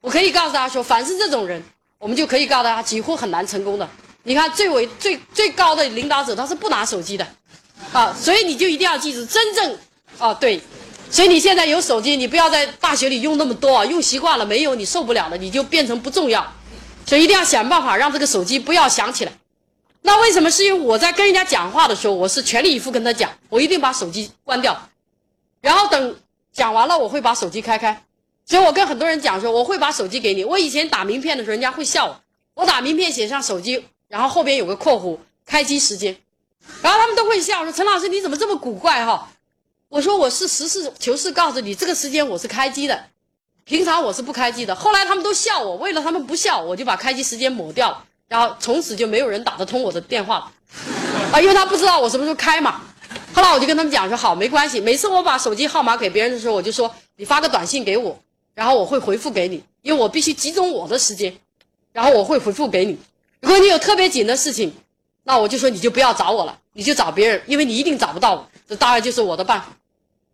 [0.00, 1.62] 我可以告诉大家说，凡是这种人，
[1.98, 3.88] 我们就可以告诉他，几乎很难成功的。
[4.22, 7.26] 你看，最为最最高的领导者，他是不拿手机的，
[7.92, 9.78] 啊，所以你就一定要记住，真正，
[10.18, 10.60] 啊，对。”
[11.08, 16.44] 所以你现在有手机，你不要在大学里用那么多，用习惯了没有你受不了了，你就变成不重要。
[17.06, 19.30] 所以一定要想办法让这个手机不要响起来。
[20.02, 20.50] 那为什么？
[20.50, 24.76] 是因为我在跟人家讲话的时候，我是全力以赴跟他讲，我一定把手机关掉，
[25.60, 26.16] 然后等
[26.52, 28.02] 讲完了，我会把手机开开。
[28.46, 30.44] 所以我跟很多人讲说，我会把手机给你。
[30.44, 32.20] 我以前打名片的时候，人家会笑我。
[32.54, 36.16] 我打名片写上手机，然后后边有个括弧，开机时间，
[36.80, 39.28] 然后他们都会笑说：“陈老师你怎么这么古怪哈？”
[39.90, 43.04] 我说：“我是实事求是告诉你，这个时间我是开机的，
[43.64, 50.52] 平常我是不开机的。”后来他们都笑我，为了他们不笑，我就把开机时间抹掉了，然后从此就没有人打得通我的电话了，
[51.32, 52.80] 啊，因为他不知道我什么时候开嘛。
[53.34, 58.18] 后来我就跟他们讲说：“好，没关系，每次我把手机号码给别人的时候，我就说你发个短信给我。”
[58.56, 61.36] 然后我会回复给你，因为我必须集中我的时间，
[61.92, 62.96] 然后我会回复给你。
[63.40, 64.72] 如果你有特别紧的事情，
[65.24, 68.50] 那我就说你就不要找我了，你就找别人，因为你一定找不到我。
[68.66, 69.76] 这当然就是我的办法。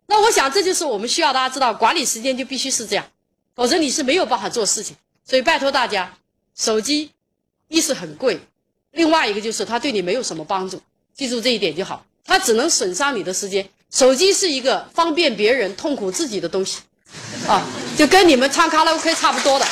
[0.07, 3.05] 那我想这就是我们需要大家知道，管理时间就必须是这样，
[3.55, 4.95] 否则你是没有办法做事情。
[5.25, 6.17] 所以拜托大家，
[6.55, 7.11] 手机
[7.67, 8.39] 一是很贵，
[8.91, 10.81] 另外一个就是它对你没有什么帮助，
[11.13, 12.05] 记住这一点就好。
[12.23, 13.67] 它只能损伤你的时间。
[13.91, 16.79] 手机是一个方便别人、痛苦自己的东西。
[17.47, 17.61] 啊，
[17.97, 19.65] 就跟你们唱卡拉 OK 差不多的。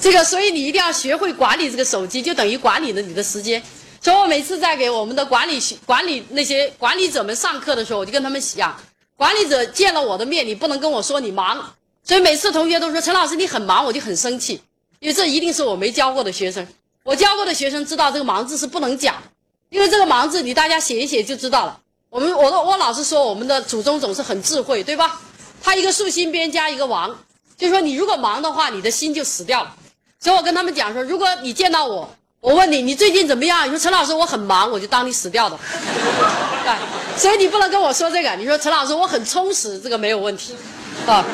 [0.00, 3.62] 这个，所以你一定要学会管理这个手机，就等于管理了你的时间。
[4.00, 8.74] 所以我每次在给我们的管理管理那些管理者们上课的时候，我就跟他们讲：
[9.14, 11.74] 管理者见了我的面，你不能跟我说你忙。
[12.02, 14.60] 所以每次同学都说陈老师你很忙，我就很生气，
[14.98, 16.66] 因为这一定是我没教过的学生。
[17.04, 19.14] 我教过的学生知道这个忙字是不能讲。
[19.70, 21.78] 因为这个“忙”字，你大家写一写就知道了。
[22.10, 25.20] 我们我我老是说，我们的祖宗总是很智慧，对吧？
[25.62, 27.16] 他一个竖心边加一个“王”，
[27.56, 29.74] 就说你如果忙的话，你的心就死掉了。
[30.18, 32.08] 所以我跟他们讲说，如果你见到我，
[32.40, 33.64] 我问你你最近怎么样？
[33.64, 35.56] 你说陈老师我很忙，我就当你死掉的。
[36.64, 36.74] 对，
[37.16, 38.34] 所以你不能跟我说这个。
[38.34, 40.56] 你说陈老师我很充实，这个没有问题，
[41.06, 41.24] 啊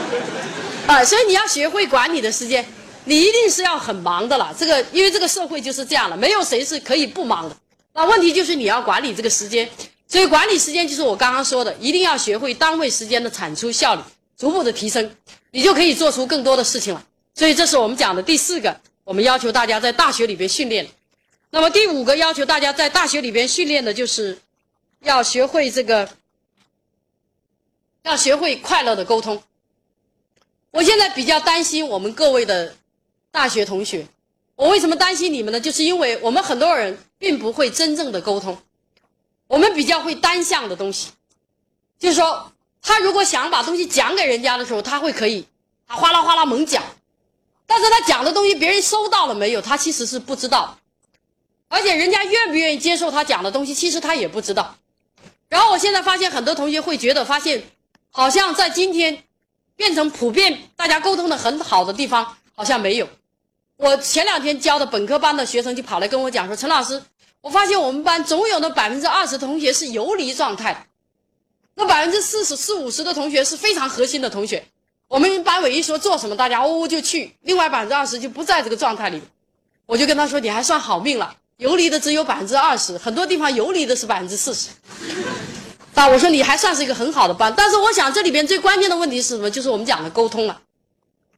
[0.87, 2.67] 啊，所以你要学会管理的时间，
[3.05, 4.55] 你一定是要很忙的了。
[4.59, 7.57] 这个因为这个社会就是这样的，没有谁是可以不忙的。
[7.97, 9.67] 那问题就是你要管理这个时间，
[10.07, 14.03] 所以管理时间就是我刚刚说的，一定要学会单位时间的产出效率，
[14.37, 15.11] 逐步的提升，
[15.51, 17.03] 你就可以做出更多的事情了。
[17.33, 20.87] 所以这是我们讲的第四个，我们要求大家在大学里边训练。
[21.49, 24.39] 那么第五个要求大家在大学里边训练的就是，
[25.01, 26.07] 要学会这个，
[28.03, 29.43] 要学会快乐的沟通。
[30.71, 32.77] 我现在比较担心我们各位的
[33.31, 34.07] 大学同学。
[34.55, 35.59] 我为什么担心你们呢？
[35.59, 38.59] 就是因为我们很多人并不会真正的沟通，
[39.47, 41.11] 我们比较会单向的东西，
[41.99, 42.53] 就是说，
[42.83, 45.47] 他如果想把东西讲给人家的时候，他会可以，
[45.87, 46.83] 他哗啦哗啦猛讲，
[47.67, 50.79] 但是他讲的东西别人收到了没有，他其实是不知道，
[51.69, 54.77] 而且人家愿不愿意接受他讲的东西，其实他也不知道。
[55.49, 57.63] 然后我现在发现很多同学会觉得，发现
[58.11, 59.23] 好像在今天
[59.77, 63.09] 变成普遍大家沟通的很好的地方，好像没有。
[63.77, 67.03] 我前两天教的本科班的学生就跑来跟我讲说：“陈老师，
[67.43, 70.87] 我发现我们班总有那百分之二十同学是游离状态，
[71.75, 74.65] 那百分之四十四五十的同学是非常核心的同学。
[75.09, 79.21] 我们班委一说做什么，大家呜呜就去；另外百分之二十就不在这个状态里。
[79.85, 84.71] 我就跟他说：你还算好命了，游离的只有百分之二十，很多地方游离的是百分之四十。
[85.95, 87.53] 啊，我说你还算是一个很好的班。
[87.55, 89.51] 但是我想这里边最关键的问题是什么？
[89.51, 90.63] 就是我们讲的沟通了。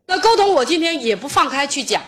[0.07, 2.01] 那沟通我今天也不放开去讲。”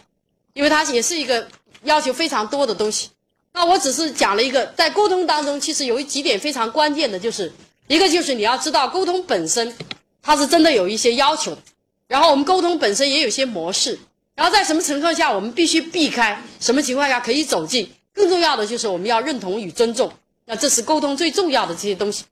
[0.53, 1.47] 因为它也是一个
[1.85, 3.09] 要求非常多的东西，
[3.53, 7.53] 那我只是讲了一个，在沟通当中，其实有几点非常关键的，就是
[7.87, 9.75] 一个就是你要知道沟通本身，
[10.23, 11.63] 它是真的有一些要求的，
[12.07, 13.99] 然后我们沟通本身也有些模式，
[14.35, 20.13] 然后在什么情况下我们必须避开，什么情况下可以走进，更重要的就是我们要认同与尊重，
[20.47, 22.25] 那这是沟通最重要的这些东西。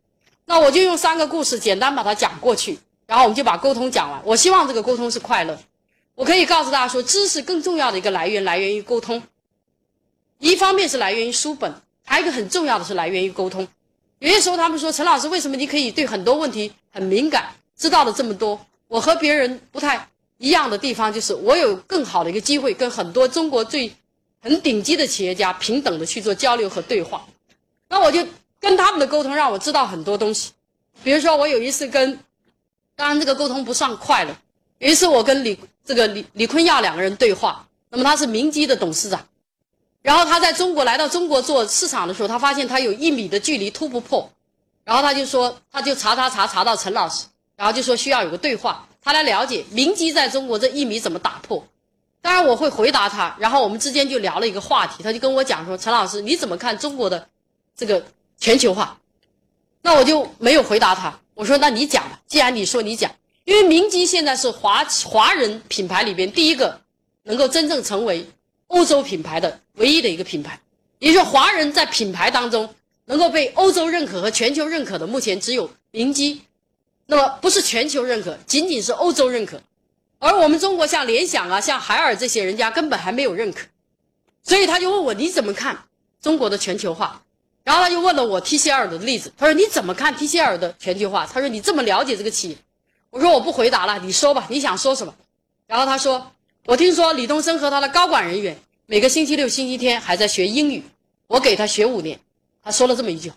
[0.44, 4.20] 那我就用三个故事简单把它讲过去，然后我们就把沟通讲完。
[4.24, 5.58] 我希望这个沟通是快乐。
[6.18, 9.22] 我可以告诉大家说，知识更重要的一个来源来源于沟通。
[10.40, 11.72] 一方面是来源于书本，
[12.04, 13.68] 还有一个很重要的是来源于沟通。
[14.18, 18.60] 有些时候他们说，陈老师为什么你可以对很多问题很敏感，知道的这么多？
[18.88, 20.08] 我和别人不太
[20.38, 23.94] 一样的地方就是，我有更好的一个机会，跟很多中国最
[24.40, 27.24] 很顶级的企业家平等的去做交流和对话。
[27.88, 28.26] 那我就
[28.58, 30.50] 跟他们的沟通，让我知道很多东西。
[31.04, 32.18] 比如说，我有一次跟，
[32.96, 34.36] 当然这个沟通不算快了。
[34.78, 35.58] 于是我跟李。
[35.88, 39.26] 这个李李坤耀两个人对话，那么他是明基的董事长，
[40.02, 44.30] 然后他在中国来到中国做市场的时候，他发现他有一米的距离突不破，
[44.84, 47.24] 然后他就说，他就查查查查到陈老师，
[47.56, 51.66] 然后就说需要有个对话，他来了解明基在中国这一米怎么打破。
[52.20, 57.26] 当然我会回答他，然后我们之间就聊了一个话题，他就跟我讲说，陈老师你怎么看中国的
[57.74, 58.04] 这个
[58.36, 58.98] 全球化？
[59.80, 61.18] 那我就没有回答他。
[61.32, 63.10] 我说那你讲吧，既然你说你讲，
[63.48, 66.78] 因为明基现在是华华人品牌里边第一个
[67.22, 68.26] 能够真正成为
[68.66, 70.60] 欧洲品牌的唯一的一个品牌，
[70.98, 72.68] 也就是华人在品牌当中
[73.06, 76.42] 能够被欧洲认可和全球认可的，目前只有明基。
[77.06, 79.58] 那么不是全球认可，仅仅是欧洲认可，
[80.18, 83.66] 而我们中国像联想啊、像海尔这些人家根本还没有认可，
[84.42, 85.84] 所以他就问我你怎么看
[86.20, 87.22] 中国的全球化？
[87.64, 91.26] 然后他就问了我 TCL 的例子，他说你怎么看 TCL 的全球化？
[91.26, 92.56] 他说你这么了解这个企业，
[93.10, 95.14] 我说我不回答了，你说吧，你想说什么？
[95.66, 96.32] 然后他说
[96.66, 100.82] 我听说李东生和他的高管人员每个星期六、星期天还在学英语，
[101.26, 102.18] 我给他学五年，
[102.62, 103.32] 他说了这么一句，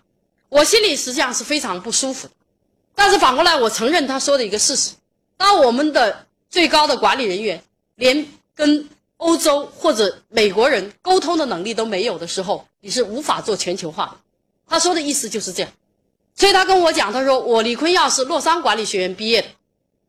[0.49, 2.33] 我心里实际上是非常不舒服的。
[2.93, 4.91] 但是反过来，我承认他说的一个事实：
[5.37, 7.63] 当我们的最高的管理人员
[7.95, 14.17] 连跟欧洲或者美国人沟通的能力都没有的时候，你是无法做全球化的。
[14.67, 15.71] 他说的意思就是这样。
[16.33, 19.47] 所以他跟我讲，他说我李坤耀是洛桑管理学院毕业的，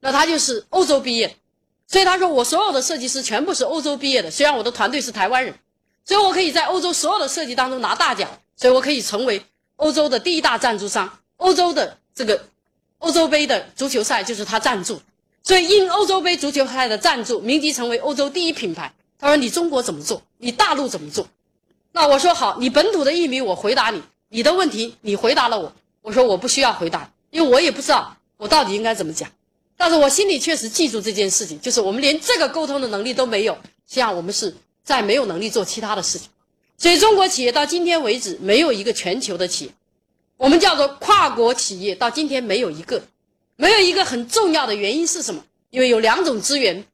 [0.02, 1.34] 那他就是欧洲毕业。
[1.86, 5.54] 所以他说我所有的设计师全部是欧洲毕业的，虽然我的团队是台湾人，
[6.04, 9.42] 所以我可以在欧洲所有的设计当中拿大奖，所以我可以成为
[9.76, 12.44] 欧洲的第一大赞助商，欧洲的这个。
[12.98, 15.02] 欧洲杯的足球赛就是他赞助，
[15.42, 18.94] 所以因欧洲杯足球赛的赞助，明基成为欧洲第一品牌。
[19.18, 20.22] 他说：“你中国怎么做？
[20.38, 21.26] 你大陆怎么做？”
[21.90, 24.00] 那我说：“好，你本土的艺名，我回答你。
[24.28, 25.72] 你的问题，你回答了我。
[26.00, 29.28] 我说我不需要回答，因为我也不知道我到底应该怎么讲。
[29.76, 34.54] 但是我心里确实记住这件事情，就是我们连这个沟通的能力都没有，实际上我们是
[34.84, 36.28] 在没有能力做其他的事情。
[36.78, 39.70] 所以中国企业到今天为止，没有一个全球的企业。”
[40.38, 43.00] 我们叫做跨国企业，到今天没有一个，
[43.54, 45.44] 没有一个很重要的原因是什么？
[45.70, 46.84] 因为有两种资源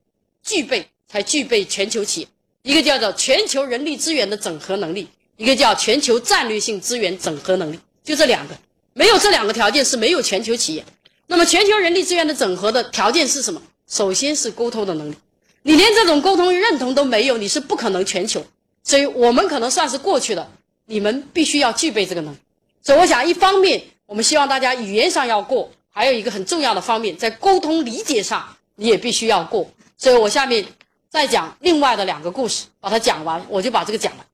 [0.42, 2.28] 具备才具备全球企业，
[2.62, 5.08] 一个叫做全球人力资源的整合能力，
[5.38, 8.54] 一个叫全球战略性资源整合能力，就这两个，
[8.92, 10.84] 没有这两个条件是没有全球企业。
[11.30, 13.62] 那么全球人力资源的整合的条件是什么？
[13.86, 15.14] 首先是沟通的能力，
[15.62, 18.42] 你连这种沟通认同都没有，你是不可能全球。
[18.82, 20.50] 所以我们可能算是过去的，
[20.86, 22.38] 你们必须要具备这个能力。
[22.82, 29.70] 所以我想，一方面我们希望大家语言上要过，还有一个很重要的方面，在沟通理解上你也必须要过。
[29.98, 30.64] 所以我下面
[31.10, 34.24] 再讲另外的两个故事，把它讲完，我就把这个讲了。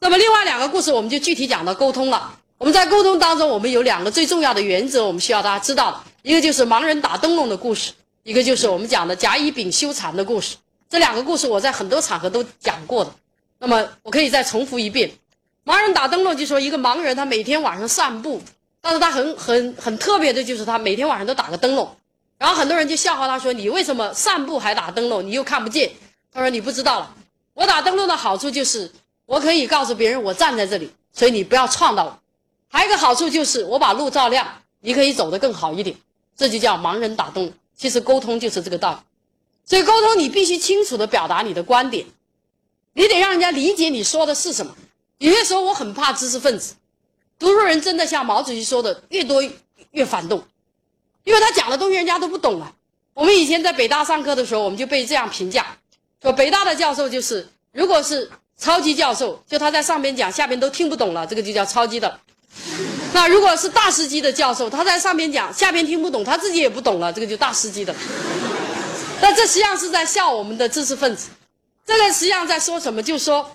[0.00, 2.38] 那么另外两个故事，我们就具体讲到沟通了。
[2.56, 7.92] 我们在沟通当中，我们有两个最重要的原则，我们需要大家知道的，一个就是盲人打灯笼的故事，
[8.22, 10.56] 一个就是我们讲的甲乙丙修禅的故事。
[10.90, 13.12] 这两个故事我在很多场合都讲过的，
[13.58, 15.10] 那么我可以再重复一遍。
[15.64, 18.42] 盲人打灯笼，就说一个盲人，他每天晚上散步，
[18.80, 21.88] 但是他很很很特别的，就是他每天晚上都打个灯笼，
[22.38, 25.24] 然后很多人就笑话他说：“你为什么散步还打灯笼？
[25.24, 25.92] 你又看不见。”
[26.32, 27.14] 他说：“你不知道了，
[27.54, 28.90] 我打灯笼的好处就是
[29.26, 32.18] 我可以告诉别人我站在这里，所以你不要撞到我。
[32.68, 34.46] 还有一个好处就是我把路照亮，
[34.80, 35.94] 你可以走得更好一点。
[36.38, 37.52] 这就叫盲人打洞。
[37.76, 38.98] 其实沟通就是这个道理。
[39.66, 42.06] 所以沟通你必须清楚的表达你的观点，
[42.94, 44.74] 你得让人家理解你说的是什么。”
[45.18, 46.74] 有些时候我很怕知识分子，
[47.40, 49.42] 读书人真的像毛主席说的，越多
[49.90, 50.42] 越反动，
[51.24, 52.72] 因为他讲的东西人家都不懂啊。
[53.14, 55.76] 我们以前在北大上课的时候，我们就被这样评价，
[56.22, 62.08] 说北大的教授就是，如果是超级教授，就他在上边讲，下边都听不懂了，这个就叫超级的；
[63.12, 67.94] 那如果是大师级的教授，他在上边讲，下边听不懂，他自己也不懂了，这个就大师级的。
[69.20, 71.28] 那这实际上是在笑我们的知识分子，
[71.86, 73.02] 这个实际上在说什么？
[73.02, 73.50] 就说。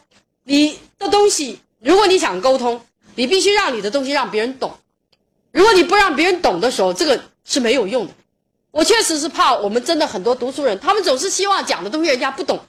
[0.45, 2.81] 你的东西，如果你想沟通，
[3.15, 4.73] 你必须让你的东西让别人懂。
[5.53, 8.13] 如果你不让别人懂的时候，这个是没有用的。
[8.71, 12.59] 我确实是怕我们真的很多读书人，他们总是希望讲的东西人家不懂，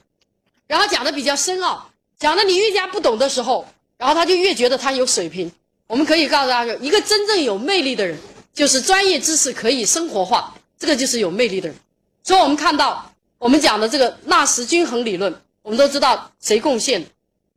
[0.67, 1.85] 然后讲的比较深奥，
[2.17, 3.67] 讲的你越加不懂的时候，
[3.97, 5.51] 然后他就越觉得他有水平。
[5.87, 8.17] 我们可以告诉大家，一个真正有魅力的人，
[8.53, 11.77] 就是专业知识可以生活化，这个就是有魅力的人。
[12.23, 17.09] 所以我们看到我们讲的这个纳什均衡理论，我们都知道谁贡献的。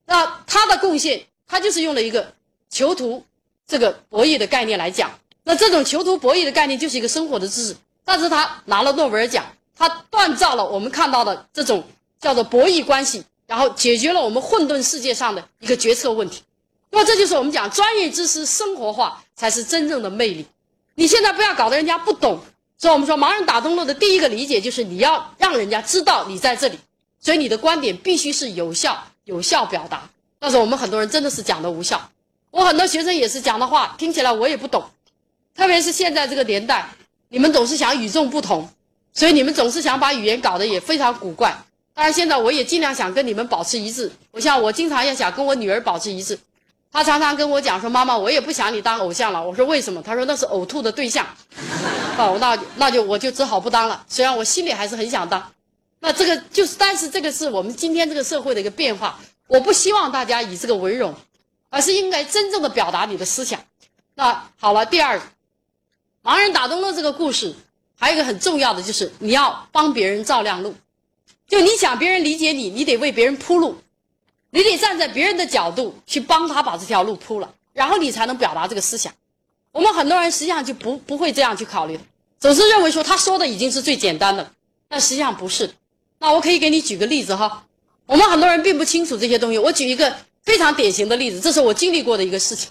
[0.04, 2.34] 那他的贡献，他就是用了一个
[2.68, 3.24] 囚徒
[3.66, 5.10] 这个博弈的概念来讲。
[5.44, 11.82] 那这种囚徒博弈的概念就是一个生活的知识，但是他拿了诺贝尔奖，他锻造了我们看到的这种
[12.20, 16.42] 叫做博弈关系，然后解决了我们混沌世界上的一个决策问题。
[16.90, 20.46] 那么这就是我们讲专业知识生活化才是真正的魅力。
[20.94, 22.40] 你现在不要搞得人家不懂。
[22.76, 26.78] 所以我们说盲人打灯笼的第一个理解就是你要让人家知道你在这里，
[27.18, 29.04] 所以你的观点必须是有效。
[29.24, 30.08] 有效表达，
[30.38, 32.10] 但是我们很多人真的是讲的无效。
[32.50, 34.82] 我很多学生也是讲的话听起来我也不懂，
[35.54, 36.88] 特别是现在这个年代，
[37.28, 38.66] 你们总是想与众不同，
[39.12, 41.54] 所以你们总是想把语言搞得也非常古怪。
[41.92, 44.10] 当然，现在我也尽量想跟你们保持一致。
[44.30, 46.38] 我像我经常也想跟我女儿保持一致，
[46.90, 51.26] 他常常跟我讲说：“妈妈，我也不想你当偶像了。”我说：“为什么？”他说：“那是呕吐的对象。
[52.16, 54.04] ”哦，那那就我就只好不当了。
[54.08, 55.52] 虽然我心里还是很想当。
[56.00, 59.18] 那这个就是，但是这个是我们今天这个社会的一个变化。
[59.48, 61.14] 我不希望大家以这个为荣，
[61.70, 63.60] 而是应该真正的表达你的思想。
[64.14, 65.20] 那好了，第二，
[66.22, 67.54] 盲人打灯笼这个故事，
[67.98, 70.74] 还有一个很重要的就是你要帮别人照亮路。
[71.46, 73.78] 就你想别人理解你，你得为别人铺路。
[74.50, 79.12] 你得站在别人的角度去帮他把这条路铺了，然后你才能表达这个思想。
[79.72, 82.00] 我们很多人实际上就不不会这样去考虑，
[82.40, 84.50] 总是认为说他说的已经是最简单的，
[84.88, 85.70] 但实际上不是。
[86.18, 87.64] 那我可以给你举个例子哈，
[88.06, 89.58] 我们很多人并不清楚这些东西。
[89.58, 92.70] 我举一个非常典型的例子，这是我经历过的一个事情。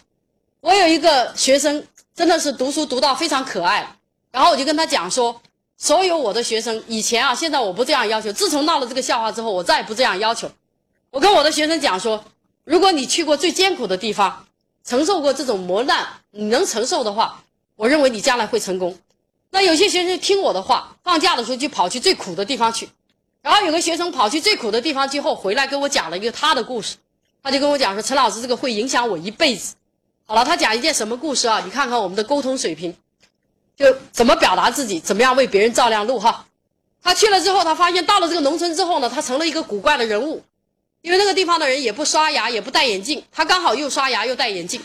[0.61, 3.87] 我有一个学生真的是读书读到非常可爱，
[4.31, 5.39] 然后我就跟他讲说，
[5.77, 10.49] 所有我的学生以前啊，现在我不这样要求，自从闹了这个笑话之后，我再也不这样要求。
[11.17, 12.23] 我跟我的学生讲说，
[12.63, 14.45] 如果你去过最艰苦的地方，
[14.85, 17.43] 承受过这种磨难，你能承受的话，
[17.75, 18.95] 我认为你将来会成功。
[19.49, 22.87] 那有些学生听我的话，放假的时候就跑去最苦的地方去。
[23.41, 26.97] 然后有个学生跑去最苦的地方之后回来跟我讲了一个他的故事，
[27.41, 29.73] 他就跟我讲说：“陈老师，这个会影响我一辈子。”
[30.27, 31.63] 好了，他讲一件什么故事啊？
[31.65, 32.95] 你看看我们的沟通水平，
[33.75, 36.45] 就怎么表达自己，怎么样为别人照亮路哈。
[37.01, 40.43] 他去了之后，他发现到了这个农村之后呢，他成了一个古怪的人物。
[41.01, 44.81] 因为那个地方的人也不刷牙，也不戴眼镜，他刚好又刷牙又戴眼镜，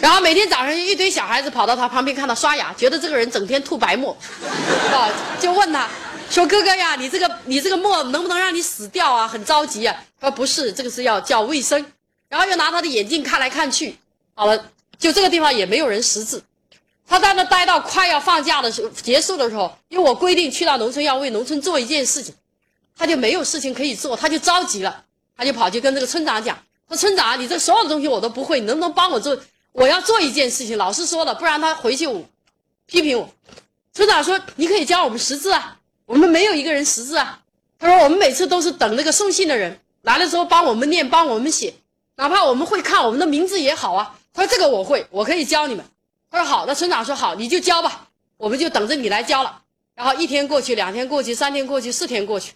[0.00, 4.16] 然后每天早上一堆小孩子跑到他旁边看他刷牙，觉得这个人整天吐白沫，
[4.92, 5.08] 啊，
[5.40, 5.88] 就问他，
[6.30, 9.26] 说哥哥呀，你这个你这个沫能不能让你死掉啊？
[9.26, 9.96] 很着急啊。
[10.20, 11.84] 他说不是，这个是要叫卫生。
[12.28, 13.96] 然后又拿他的眼镜看来看去，
[14.34, 14.64] 好了，
[14.98, 16.42] 就这个地方也没有人识字。
[17.08, 22.34] 他在那待到快要放假的时候结束的时候，因为我规定去到农村要为农村做一件事情，
[22.94, 25.04] 他就没有事情可以做，他就着急了。
[25.38, 26.58] 他就跑去跟这个村长讲
[26.88, 29.38] ：“说村长，你这所有的东西我都不会，你能不能帮我做？
[29.70, 32.22] 我要做一件事情，老师说了，不然他回去我
[32.86, 33.30] 批评我。”
[33.94, 37.40] 村长说：“你可以教我们识字啊，我们没有一个人识字啊。”
[37.78, 41.72] 他说：“我们每次都是等那个送信的人来了之后帮我们念，帮我们写，
[42.16, 45.84] 哪怕我们会看我们的名字也好啊。”他说：“这个我会，我可以教你们。”
[46.30, 49.62] 他说：“好。”那村长说：“好，你就教吧，我们就等着你来教了。”
[49.94, 52.52] 然后一天过去，两天过去，三天过去，四天过去。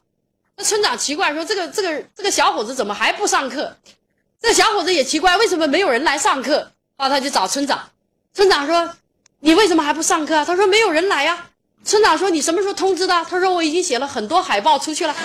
[0.57, 3.74] 那村长奇怪说：“这个这个这个小伙子怎么还不上课？”
[4.40, 6.70] 这小伙子也奇怪，为什么没有人来上课？
[6.96, 7.88] 啊，他就找村长。
[8.34, 8.90] 村长说
[9.40, 11.46] ：“你为什么还不上课？”他说：“没有人来呀。”
[11.84, 15.14] 村长说：“你什么时候通知的？”他说：“我已经写了很多海报出去了。”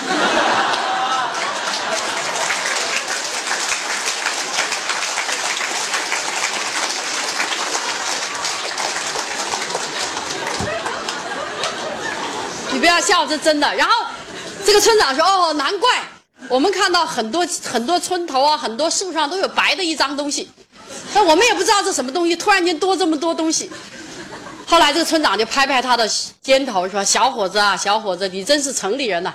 [12.72, 13.74] 你不要笑，这真的。
[13.74, 14.06] 然后。
[14.68, 15.88] 这个村长说：“哦，难怪
[16.46, 20.46] 我们看到很多很多村头啊，很多树上都有白的一张东西，
[21.14, 23.70] 但我们也不知道这什么东西，突然间多这么多东西。
[24.66, 26.06] 后来这个村长就拍拍他的
[26.42, 29.32] 肩头说：‘小伙子啊，小伙子，你真是城里人呐。’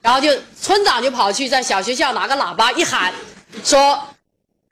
[0.00, 0.30] 然后就
[0.62, 3.12] 村长就跑去在小学校拿个喇叭一喊，
[3.64, 4.00] 说：‘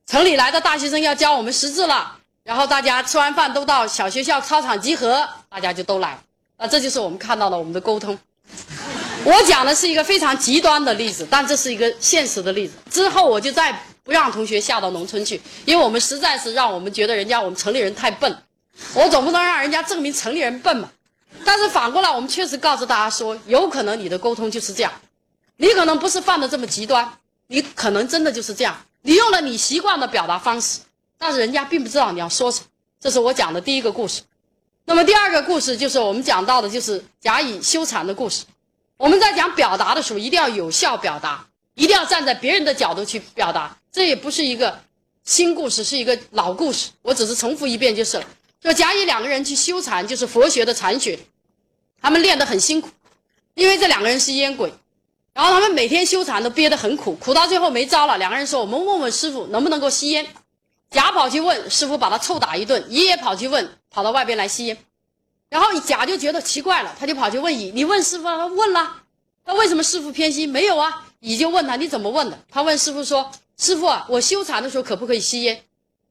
[0.06, 2.12] 城里来的大学生要教我们识字了。’
[2.44, 6.16] 然后大家吃完饭都到小学校操场集合，大家就都来。
[6.58, 8.16] 啊，这就是我们看到的我们的沟通。”
[9.26, 12.74] 我讲的是一个非常极端的例子，但这是一个现实的例子。
[12.88, 13.72] 之后我就再
[14.04, 18.38] 不让同学下到农村去，因为我们实在是让我们觉得人家我们城里人太笨。
[18.94, 20.88] 我总不能让人家证明城里人笨嘛。
[21.44, 24.92] 但是反过来，我们确实告诉大家说，有可能你的沟通就是这样，
[25.56, 27.10] 你可能不是犯的这么极端，
[27.48, 30.78] 你可能真的就是这样，你用了你习惯的表达方式，
[31.18, 32.66] 但是人家并不知道你要说什么。
[33.00, 34.22] 这是我讲的第一个故事。
[34.84, 38.44] 那么第二个故事就是我们讲到的，就是甲乙修禅的故事。
[38.96, 43.76] 我们在讲表达的时候，一定要有效表达，一定要站在别人的角度去表达。
[43.92, 44.80] 这也不是一个
[45.24, 46.90] 新故事，是一个老故事。
[47.02, 48.24] 我只是重复一遍就是了。
[48.62, 51.18] 说甲乙两个人去修禅，就是佛学的禅学，
[52.00, 52.88] 他们练得很辛苦，
[53.54, 54.72] 因为这两个人是烟鬼，
[55.34, 58.16] 然后他们每天修禅都憋得很苦，苦到最后没招了。
[58.16, 60.26] 两个人说：“我们问问师傅能不能够吸烟。”
[60.90, 64.78] 甲跑去问师傅，把他臭打一顿；乙也跑去问，跑到外边来吸烟。
[65.48, 68.96] 然后甲就觉得奇怪了，他就跑去问乙：“你问师傅？”他问了，
[69.44, 70.48] 那为什么师傅偏心？
[70.48, 71.04] 没有啊。
[71.20, 75.62] 乙就问他：“你怎么问的？”他问师傅说：“师傅啊，我修禅的时候可不可以吸烟？”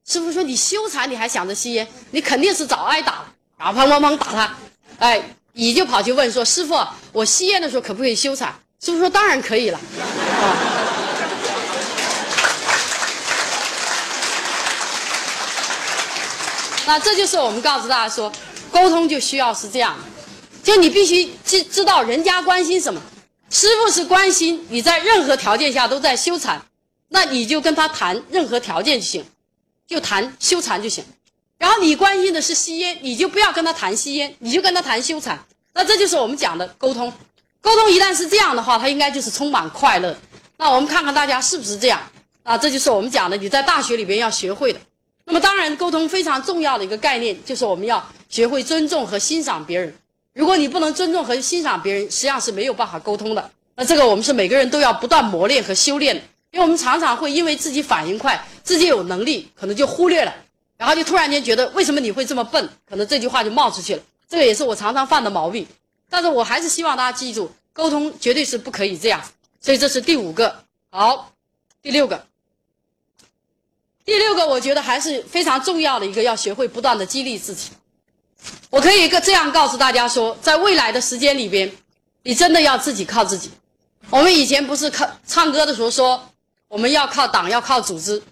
[0.08, 1.86] 师傅说：“你修禅你还想着吸烟？
[2.10, 3.26] 你肯定是早挨打了。”
[3.58, 4.56] 然后砰砰砰打他。
[4.98, 5.22] 哎，
[5.52, 6.74] 乙就跑去问说：“师傅，
[7.12, 9.78] 我吸烟的时候可不可以修禅？”师傅说：“当然可以了。”
[10.40, 10.72] 啊
[16.86, 18.32] 那这就是我们告诉大家说。
[18.76, 19.96] 沟通就需要是这样，
[20.62, 23.00] 就你必须知知道人家关心什么。
[23.48, 26.60] 师傅是关心你在任何条件下都在修禅，
[27.08, 29.24] 那你就跟他谈任何条件就行。
[29.86, 31.02] 就谈修禅就行。
[31.56, 35.42] 然后你关心的是吸烟，你就不要跟他谈吸烟，你就跟他谈修禅。
[35.72, 37.10] 那这就是我们讲的沟通。
[37.62, 40.14] 沟通一旦是这样的话，他应该就是充满快乐。
[40.58, 41.98] 那我们看看大家是不是这样
[42.42, 42.58] 啊？
[42.58, 44.78] 这就是我们讲的你在大学里边要学会的。
[45.24, 49.94] 那么当然，沟通非常重要的一个概念就是我们要学会尊重和欣赏别人。
[50.32, 53.50] 如果你不能尊重和欣赏别人，实际上是没有办法沟通的。
[53.74, 60.34] 那这个我们是每个人都要不断磨练和修炼的，因为我们常常会因为自己反应快，自己有能力，可能就忽略了，
[60.76, 62.68] 然后就突然间觉得为什么你会这么笨？
[62.88, 64.02] 可能这句话就冒出去了。
[64.28, 65.66] 这个也是我常常犯的毛病。
[66.08, 69.22] 但是我还是希望大家记住，沟通绝对是不可以这样。
[69.60, 70.64] 所以这是第五个。
[70.90, 71.32] 好，
[71.82, 72.26] 第六个。
[74.04, 77.70] 第六个，我觉得还是非常重要的一个，要学会不断的激励自己。
[78.70, 81.70] 我可以一个这样告诉大家说，在未来的时间里边，
[82.22, 83.50] 你真的要自己靠自己。
[84.10, 86.20] 我们以前不是靠唱歌的时候说，
[86.68, 88.22] 我们要靠党，要靠组织。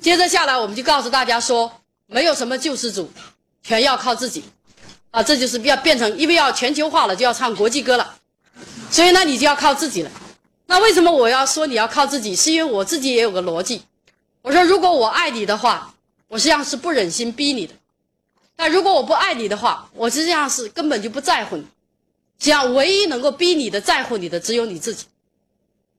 [0.00, 1.70] 接着下来，我们就告诉大家说，
[2.06, 3.10] 没有什么救世主，
[3.62, 4.44] 全要靠自己。
[5.10, 8.16] 啊，这就是要变成，因为要全球化了，就要唱国际歌了。
[8.90, 10.10] 所以呢，你就要靠自己了。
[10.66, 12.34] 那为什么我要说你要靠自己？
[12.34, 13.82] 是因为我自己也有个逻辑。
[14.42, 15.94] 我说，如果我爱你的话，
[16.26, 17.74] 我实际上是不忍心逼你的；
[18.56, 21.64] 但如果我不爱你的话，我实际上是根本就不在乎你。
[22.38, 25.06] 这样，唯一能够逼你的、在乎你的，只有你自己。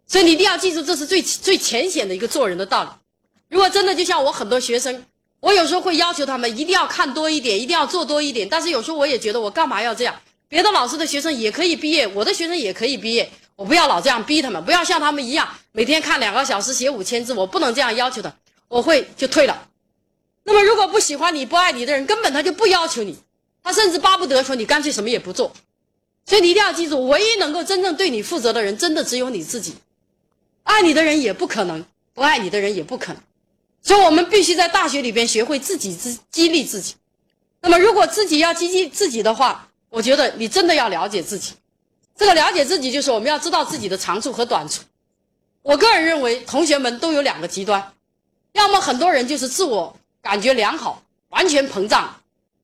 [0.08, 2.90] 所以你一定要记住，这是最最浅显的一个做人的道理。
[3.50, 5.04] 如果真的就像我很多学生，
[5.40, 8.48] 我有时候会要求他们一定要看多一点，一定要做多一点。
[8.48, 10.16] 但是有时候我也觉得，我干嘛要这样？
[10.48, 13.30] 别的老师的学生也可以毕业，我的学生也可以毕业。
[13.56, 18.32] 我不要老这样逼他们，不要像他们一样每天看两个小时写五千字，我不能这样要求他，
[18.68, 19.68] 我会就退了。
[20.46, 23.18] 那么如果不喜欢你不爱你的人，根本他就不要求你，
[23.62, 25.52] 他甚至巴不得说你干脆什么也不做。
[26.26, 29.76] 所以你一定要记住，唯一能够真正对你负责的人，真的只有你自己。
[30.64, 33.22] 爱你的人也不可能，不爱你的人也不可能。
[33.82, 36.96] 所以我们必须在大学里边学会自己激激励自己。
[37.62, 41.54] 那么如果自己要激励自己的话，我觉得你真的要了解自己。
[42.16, 44.84] 这个了解自己，就是我们要知道自己的长处和短处。
[45.62, 47.94] 我个人认为，同学们都有两个极端，
[48.54, 52.12] 要么很多人就是自我感觉良好，完全膨胀，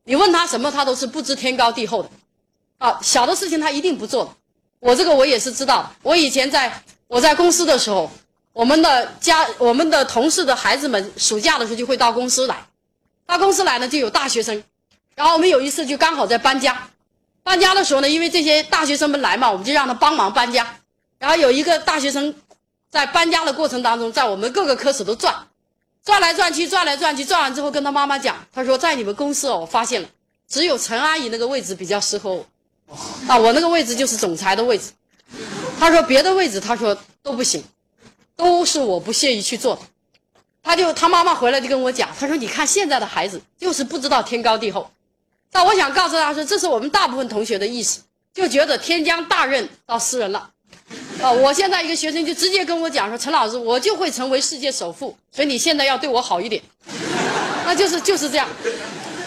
[0.04, 2.10] 你问他什么，他都是不知天高地厚的，
[2.80, 4.36] 啊，小的事情他一定不做。
[4.80, 8.10] 我这个我也是知道，我以前在我在公司的时候，
[8.52, 12.66] 我们的家我们的同事的孩子们暑假的时候就会到公司来，
[13.28, 14.64] 到公司来呢就有大学生，
[15.14, 16.90] 然后我们有一次就刚好在搬家。
[17.44, 20.66] 搬家的时候呢，因为这些大学生们来嘛，我们就让他帮忙搬家。
[21.20, 22.34] 然后有一个大学生
[22.90, 25.36] 在搬家的过程当中，在我们各个科室都转，
[26.04, 30.10] 转来转去，转来转去，转完之后跟他妈妈讲，他说在你们公司哦，我发现了，
[30.48, 32.46] 只有陈阿姨那个位置比较适合我，
[33.28, 34.92] 啊，我那个位置就是总裁的位置。
[35.80, 37.64] 他说别的位置他说都不行，
[38.36, 39.82] 都是我不屑于去做的。
[40.64, 44.92] 他就他妈妈回来就跟我讲，他说你看现在的孩子就是不知道天高地厚。
[45.52, 48.02] 但我想告诉他说，这是我们大部分同学的意思，
[48.34, 50.50] 就觉得天将大任到斯人了。
[51.22, 56.62] 啊，我现在一个学生就直接跟我讲说，陈老师，我就会成为世界首富，所以你现在要对我好一点。
[57.64, 58.48] 那就是就是这样。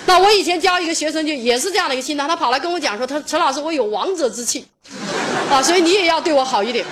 [0.06, 4.66] 那我以前教一个学生就也是这样的一个心态，他跑来跟我讲说，他陈老师，我有王者之气，
[5.48, 6.84] 啊，所以你也要对我好一点。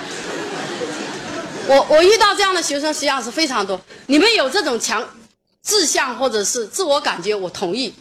[1.67, 5.05] 我我遇到这样的学生实际上是非常多，你们有这种强
[5.61, 7.93] 志向或者是自我感觉，我同意。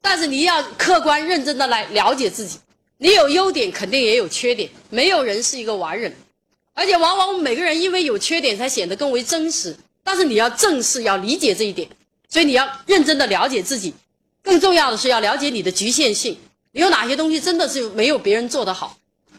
[0.00, 2.58] 但是你要客观认真的来了解自己，
[2.98, 6.14] 你有优点肯定也有缺点，没有人是一个完人，
[6.74, 9.76] 而且往往我们每个人因为有缺点才显得更为真实。
[10.02, 11.88] 但是你要正视，要理解这一点，
[12.28, 13.94] 所以你要认真的了解自己，
[14.42, 16.36] 更重要的是要了解你的局限性，
[16.72, 18.96] 你有哪些东西真的是没有别人做得好。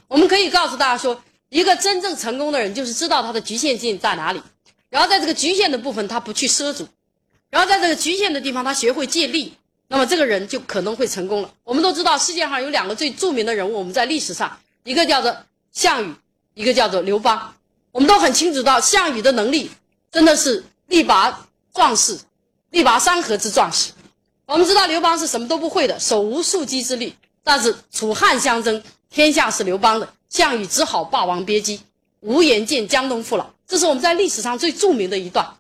[0.07, 4.41] 我们可以告诉大家说，一个真正成功的人就是知道他的局限性在哪里，
[4.89, 6.88] 然后在这个局限的部分他不去涉足，
[7.49, 9.53] 然后在这个局限的地方他学会借力。
[9.89, 11.53] 那么这个人就可能会成功了。
[11.63, 15.36] 我们都知道世界上有两个最著名的人物，我们在历史上，一个叫做
[15.71, 16.11] 项羽，
[16.53, 17.53] 一个叫做刘邦。
[17.91, 19.69] 我们都很清楚到项羽的能力
[20.11, 22.19] 真的是力拔壮士，
[22.71, 23.91] 力拔山河之壮士。
[24.45, 27.15] 我们知道刘邦是什么都不会的，手无缚鸡之力。
[27.43, 31.81] 但是楚汉相争，天下是刘邦的，项羽只好霸王别姬，
[32.21, 33.49] 无颜见江东父老。
[33.67, 35.55] 这是我们在历史上最著名的一段。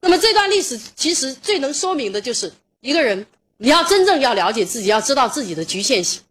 [0.00, 3.26] 那么这段历史其实最能说明的就是一个人。
[3.60, 6.22] 你要真正要了解自己，要知道自己的局限性。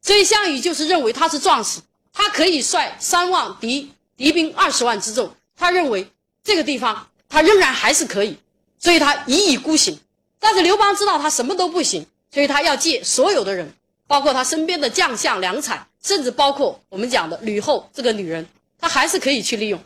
[0.00, 1.80] 所以项羽就是认为他是壮士，
[2.18, 6.10] 他可以率三万敌敌兵二十万之众，他认为
[6.42, 8.38] 这个地方他仍然还是可以，
[8.78, 10.00] 所以他一意孤行。
[10.40, 13.70] 但是刘邦知道他什么都不行，所以他要借所有的人，
[14.06, 18.46] 包括他身边的将相良才，甚至包括我们讲的吕后这个女人，
[18.80, 19.78] 他还是可以去利用。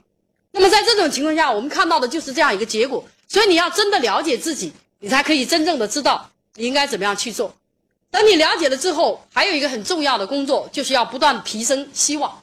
[0.52, 3.04] 那么在这种情况下，我们看到的就是这样一个结果。
[3.26, 4.72] 所以你要真的了解自己。
[5.02, 7.54] 你才可以真正的知道你应该怎么样去做。
[8.10, 12.42] 等你了解了之后，还有一个很重要的工作，就是要不断提升希望，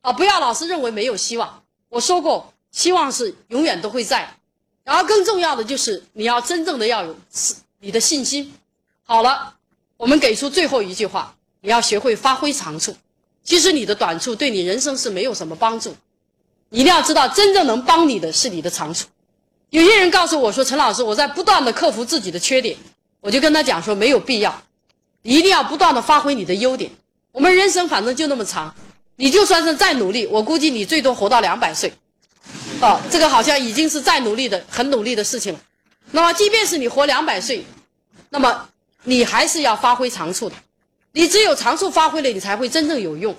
[0.00, 1.62] 啊，不要老是认为没有希望。
[1.88, 4.34] 我说过，希望是永远都会在。
[4.82, 7.16] 然后更重要的就是你要真正的要有
[7.80, 8.52] 你的信心。
[9.02, 9.54] 好了，
[9.96, 12.94] 我们给出最后一句话：你要学会发挥长处。
[13.42, 15.94] 其实你的短处对你人生是没有什么帮助。
[16.70, 19.06] 一定要知道，真正能帮你的是你的长处。
[19.70, 22.76] 有些人告诉我说：“陈老师，我在不断的克服自己的缺点。”
[23.20, 24.62] 我就跟他讲说：“没有必要。”
[25.24, 26.90] 一定要不断的发挥你的优点。
[27.32, 28.72] 我们人生反正就那么长，
[29.16, 31.92] 你就算是再努力，我估计你最多活到两百岁。
[32.80, 35.60] 哦，这个好像已经是再努力的、很努力的事情了。
[36.10, 37.64] 那么，即便是你活两百岁，
[38.28, 38.68] 那么
[39.02, 40.54] 你还是要发挥长处的。
[41.12, 43.34] 你只有长处发挥了，你才会真正有用。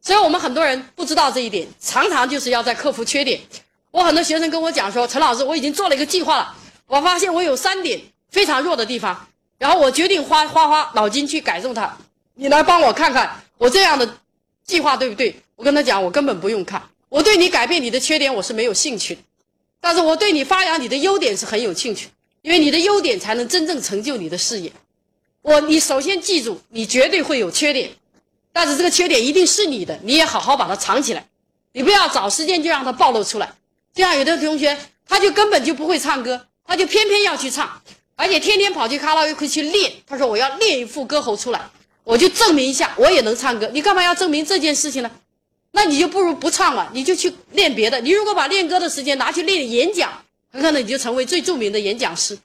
[0.00, 3.40] 所以我们很多人不知道这一点，常常就是要在克服缺点。
[3.90, 6.54] 我很多学生跟我讲说：“陈老师，我已经做了一个计划了，
[6.86, 9.26] 我发现我有三点非常弱的地方。”
[9.58, 11.96] 然后我决定花花花脑筋去改正它，
[12.34, 14.18] 你来帮我看看我这样的
[14.64, 15.34] 计划对不对？
[15.56, 19.20] 我跟他讲，我根本不用看，我对你改变你的缺点我是没有兴趣的，
[19.80, 22.08] 但是我对你发扬你的优点是很有兴趣，
[22.42, 24.72] 因为你的优点才能真正成就你的事业。
[25.42, 27.90] 我，你首先记住，你绝对会有缺点，
[28.52, 31.24] 但是这个缺点一定是你的，你也好好把它藏起来，
[31.72, 33.52] 你不要找时间就让它暴露出来。
[33.94, 34.76] 这样有的同学
[35.06, 37.80] 他就根本就不会唱歌，他就偏偏要去唱。
[38.16, 41.60] 而且天天跑去卡拉 OK 去练，他说我要练一副歌喉出来，
[42.04, 43.68] 我就证明一下我也能唱歌。
[43.72, 45.10] 你干嘛要证明这件事情呢？
[45.72, 48.00] 那你就不如不唱了，你就去练别的。
[48.00, 50.12] 你如果把练歌的时间拿去练演讲，
[50.52, 52.38] 很可能你就成为最著名的演讲师。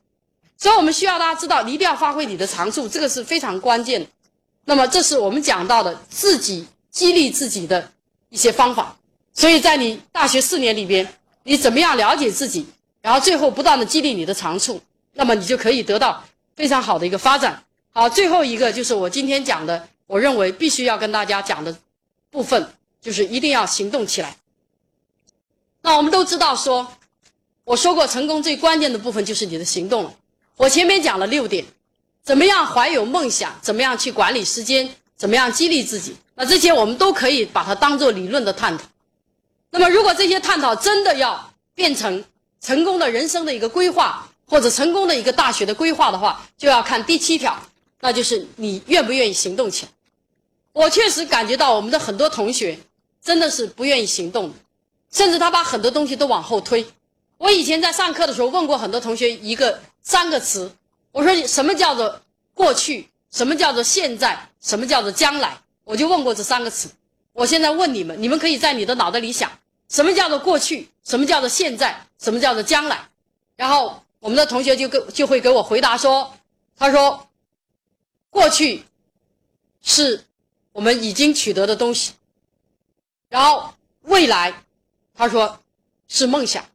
[0.57, 4.07] 所以我们需要大家知道，你一定要发挥你的长处，这个是非常关键的。
[4.65, 7.91] 那么这是我们讲到的自己激励自己的
[8.30, 8.95] 一些方法。
[9.34, 11.07] 所以在你大学四年里边，
[11.43, 12.65] 你怎么样了解自己，
[13.01, 14.82] 然后最后不断的激励你的长处。
[15.20, 16.24] 那么你就可以得到
[16.55, 17.61] 非常好的一个发展。
[17.91, 21.78] 好，最后一个就是我今天讲的，我认为必须要跟大家讲的
[22.32, 22.65] 部分，
[23.01, 24.38] 就是一定要行动起来。
[25.82, 26.88] 那我们都知道说，
[27.65, 30.13] 我说过成功最关键的部分就是你的行动了。
[30.55, 31.65] 我前面讲了六点，
[32.24, 36.15] 怎么样怀有梦想，怎么样去管理时间，怎么样激励自己。
[36.34, 38.86] 那这些我们都可以把它当做理论的探讨。
[39.70, 42.24] 那么如果这些探讨真的要变成
[42.61, 47.55] 成功的人生的一个规划，或者成功的一个大学的规划的话，就要看第七条，
[48.01, 49.91] 那就是你愿不愿意行动起来。
[50.73, 52.77] 我确实感觉到我们的很多同学
[53.21, 54.51] 真的是不愿意行动，
[55.11, 56.83] 甚至他把很多东西都往后推。
[57.37, 60.71] 我以前在上课的时候问过很多同学一个三个词，
[61.11, 62.19] 我说什么叫做
[62.55, 66.89] 过去，什么叫做现在，什么叫做将来，我就问过这三个词。
[67.33, 69.51] 我现在问你们，你们可以在你的脑袋里想，
[69.89, 73.07] 什么叫做过去，什么叫做现在，什么叫做将来，
[73.55, 74.01] 然后。
[74.20, 76.34] 我们的同学就给就会给我回答说
[76.76, 77.30] ：“他说，
[78.30, 78.84] 过去
[79.82, 80.26] 是
[80.72, 82.13] 我们已经取得的东西，
[83.30, 84.63] 然后未来，
[85.13, 85.59] 他说
[86.07, 86.65] 是梦想，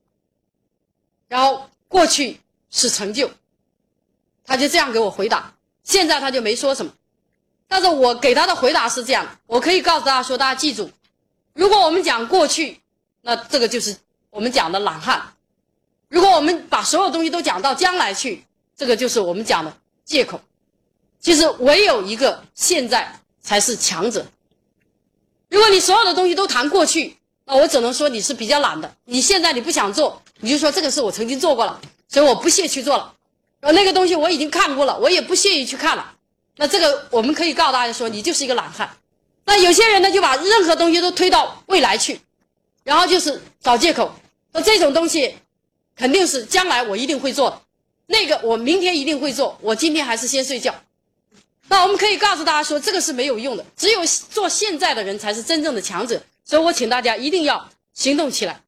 [1.28, 2.40] 然后过去
[2.70, 3.30] 是成就。”
[4.46, 5.54] 他就这样给我回答。
[5.82, 6.92] 现在他就没说什么，
[7.68, 10.90] 但是我给他的回答是这样：我可以告诉大家说，大家记住，
[11.52, 12.80] 如果我们讲过去，
[13.20, 13.94] 那这个就是
[14.30, 15.33] 我们讲的懒汉。
[16.14, 18.44] 如果我们把所有东西都讲到将来去，
[18.76, 20.40] 这个就是我们讲的借口。
[21.18, 23.12] 其实唯有一个现在
[23.42, 24.24] 才是强者。
[25.48, 28.94] 如果你所有的东西都谈过去，那我只能说你是比较懒的。
[29.06, 33.12] 你现在你不想做，你就说这个事我曾经做过了，所以我不屑去做了。
[33.60, 36.14] 而那个东西我已经看过了，我也不屑于去看了。
[36.58, 38.88] 那这个我们可以告诉大家说，你就是一个懒汉。
[39.44, 42.20] 那有些人呢，就把任何东西都推到未来去，
[42.84, 44.14] 然后就是找借口。
[44.52, 45.34] 那这种东西。
[45.96, 47.62] 肯定是将来我一定会做，
[48.06, 50.74] 那个我明天一定会做，我今天还是先睡觉。
[51.68, 56.20] 那我们可以告诉大家说，这个是没有用的，只有做现在的人才是真正的强者。
[56.44, 58.60] 所以我请大家一定要行动起来。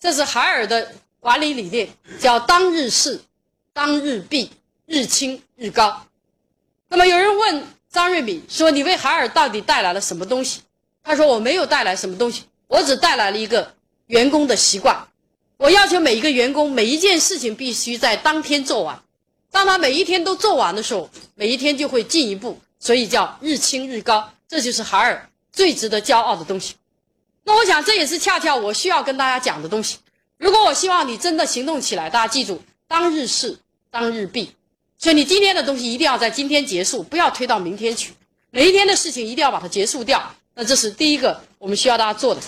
[0.00, 1.88] 这是海尔的管理理念，
[2.20, 3.20] 叫当日事，
[3.72, 4.50] 当日毕，
[4.86, 6.06] 日清日高。
[6.88, 10.60] 那么有人问张瑞敏说：“你为海尔到底带来了什么东西？”
[11.02, 13.74] 他说：“我没有带来什么东西，我只带来了一个
[14.06, 14.96] 员工的习惯。”
[15.58, 19.02] 我要求每一个员工每一件事情必须在当天做完，
[19.50, 26.74] 当他每一天都做完的时候，每一天就会进一步，所以叫日清日高，这就是海尔最值得骄傲的东西。
[27.42, 29.98] 那我想这也是恰恰我需要跟大家讲的东西。
[30.36, 33.58] 如果我希望你真的行动起来，大家记住当日事
[33.90, 34.52] 当日毕，
[34.96, 38.12] 所以你今天的东西一定要在今天结束，不要推到明天去。
[38.50, 40.22] 每一天的事情一定要把它结束掉。
[40.54, 42.40] 那这是第一个我们需要大家做的。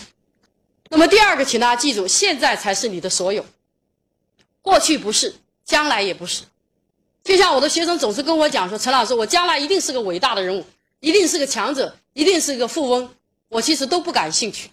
[0.90, 3.46] 那么第二个，请大家记住，现在才是你的所有，
[4.60, 5.32] 过去不是，
[5.64, 6.42] 将来也不是。
[7.22, 10.66] 就像我的学生总是跟我讲说：“陈老师，我将来一定是个伟大的人物，
[10.98, 13.08] 一定是个强者，一定是个富翁。”
[13.48, 14.70] 我其实都不感兴趣，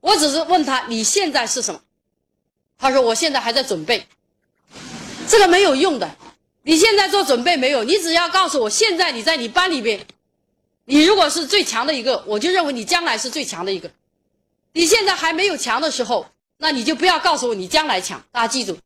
[0.00, 1.80] 我只是问他：“你现在是什么？”
[2.78, 4.06] 他说：“我现在还在准备。”
[5.28, 6.08] 这个没有用的。
[6.62, 7.82] 你现在做准备没有？
[7.82, 10.06] 你只要告诉我，现在你在你班里边，
[10.84, 13.90] 你如果是最强的一个，我就认为你将来是最强的一个。
[14.78, 16.24] 你现在还没有强的时候，
[16.58, 18.22] 那你就不要告诉我你将来强。
[18.30, 18.78] 大家记住，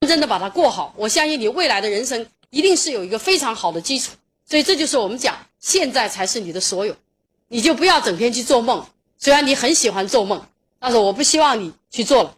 [0.00, 0.94] 认真的把它过好。
[0.96, 4.12] 我相信你未来的人生一定是有一个非常好的基础。
[4.46, 6.96] 所以这就是我们讲，现在才是你的所有。
[7.48, 8.86] 你就不要整天去做梦。
[9.18, 10.42] 虽然你很喜欢做梦，
[10.78, 12.34] 但是我不希望你去做了。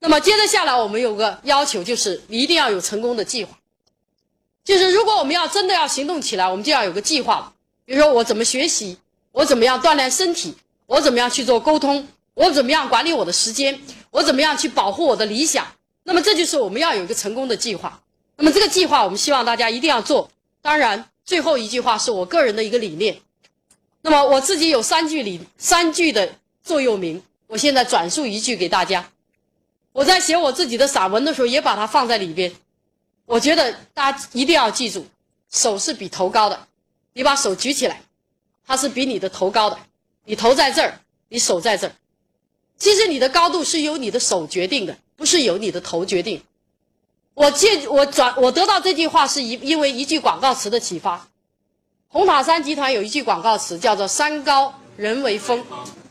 [0.00, 3.58] 那么接着下来，我们有个要求，就是你一定要有成功的计划。
[4.64, 7.52] 就是如果我们要真的要行动起来，我们就要有个计划。
[7.84, 8.96] 比如说我怎么学习，
[9.32, 10.54] 我怎么样锻炼身体，
[10.86, 13.80] 我怎么样去做沟通，我怎么样管理我的时间，
[14.10, 15.66] 我怎么样去保护我的理想。
[16.02, 18.00] 那么这就是我们要有一个成功的计划。
[18.36, 20.30] 那么这个计划，我们希望大家一定要做。
[20.60, 23.16] 当然，最后一句话是我个人的一个理念。
[24.02, 29.08] 那么我自己有三句理三句的座右铭，我现在转述一句给大家。
[29.92, 32.52] 我在写我自己的散文的时候，也把它放在里边。
[33.24, 35.06] 我觉得大家一定要记住，
[35.50, 36.66] 手是比头高的。
[37.14, 38.02] 你把手举起来，
[38.66, 39.78] 它是比你的头高的。
[40.24, 41.92] 你头在这儿，你手在这儿。
[42.78, 46.42] 其实你的高度是由你的手决定的，不是由你的头决定。
[47.34, 51.28] 我借我转我得到这句话是一因为一句广告词的启发。
[52.08, 55.64] 红塔山集团有一句广告词叫做“山高人为峰”，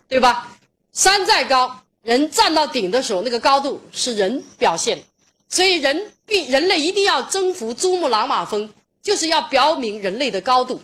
[0.09, 0.49] 对吧？
[0.91, 5.01] 山再高，人站到顶的时候，那个高度是人表现。
[5.47, 8.70] 所以人必人类一定要征服珠穆朗玛峰，
[9.01, 10.82] 就是要表明人类的高度。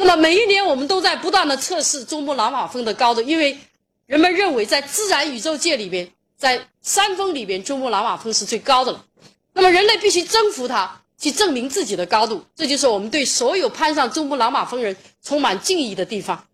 [0.00, 3.58] 那么每一年我们都在不断的测试珠穆朗玛峰的高度，因为
[4.06, 9.04] 人们认为在自然宇宙界里边，在山峰里边，珠穆朗玛峰是最高的了。
[9.52, 12.44] 那么人类必须征服它，去证明自己的高度。
[12.54, 16.46] 这就是我们对所有攀上珠穆朗玛峰人充满敬意的地方。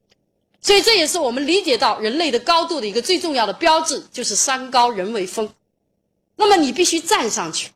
[0.63, 5.47] 所以这也是我们理解到人类的高度的一个最重要的标志，就是山高人为峰。
[6.37, 7.69] 那么你必须站上去。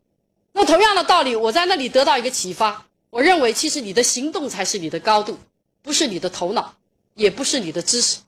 [0.53, 2.87] 那同样的道理，我在那里得到一个启发。
[3.11, 5.39] 我认为，其实你的行动才是你的高度，
[5.83, 6.74] 不是你的头脑，
[7.14, 8.18] 也不是你的知识。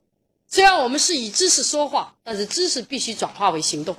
[0.47, 3.95] 虽然我们是以知识说话，但是知识必须转化为行动。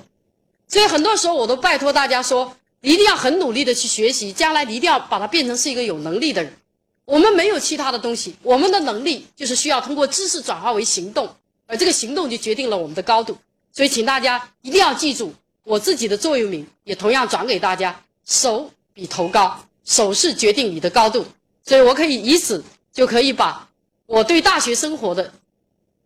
[0.67, 6.53] 所以很多时候，我都拜托大家说，一定要很努力的去学习，将来你一定要把它变成是一个有能力的人。
[7.05, 11.27] 我们没有其他的东西，我们的能力就是需要通过知识转化为行动，
[11.65, 13.37] 而这个行动就决定了我们的高度。
[13.71, 15.33] 所以，请大家一定要记住。
[15.63, 21.25] 我自己的座右铭也同样转给大家：手比头高，手势决定你的高度。
[21.65, 22.63] 所以我可以以此
[22.93, 23.67] 就可以把
[24.05, 25.33] 我对大学生活的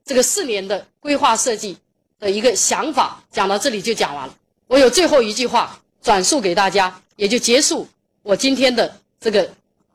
[0.06, 1.78] 这个四年的规划设计
[2.18, 4.34] 的一个想法讲到这里就讲完了。
[4.68, 7.88] 我有最后一句话转述给大家，也就结束
[8.24, 9.50] 我今天的这个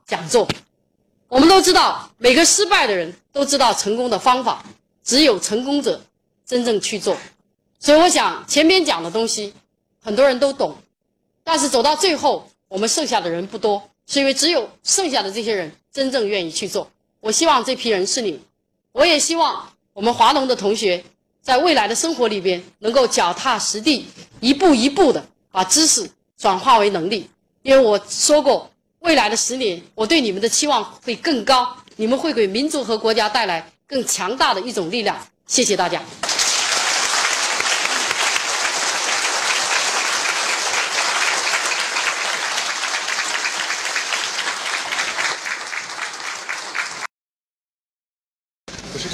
[0.05, 0.47] 讲座。
[1.27, 4.63] 我们都知道，每个失败的人都知道成功的方法，
[5.03, 5.99] 只有成功者
[6.45, 7.17] 真正去做。
[7.79, 9.51] 所以我想前面讲的东西，
[9.99, 10.77] 很多人都懂，
[11.43, 16.89] 但是走到最后，我们剩下的人不多，是因为只有剩下的这些人真正愿意去做。
[17.21, 18.41] 我希望这批人是你，
[18.91, 21.03] 我也希望我们华农的同学
[21.41, 24.07] 在未来的生活里边能够脚踏实地，
[24.41, 27.29] 一步一步的把知识转化为能力。
[27.61, 28.69] 因为我说过，
[28.99, 35.17] 未来的十年，我对你们的期望会更高，你们会给民族和国家带来更强大的一种力量。
[35.45, 36.01] 谢谢大家。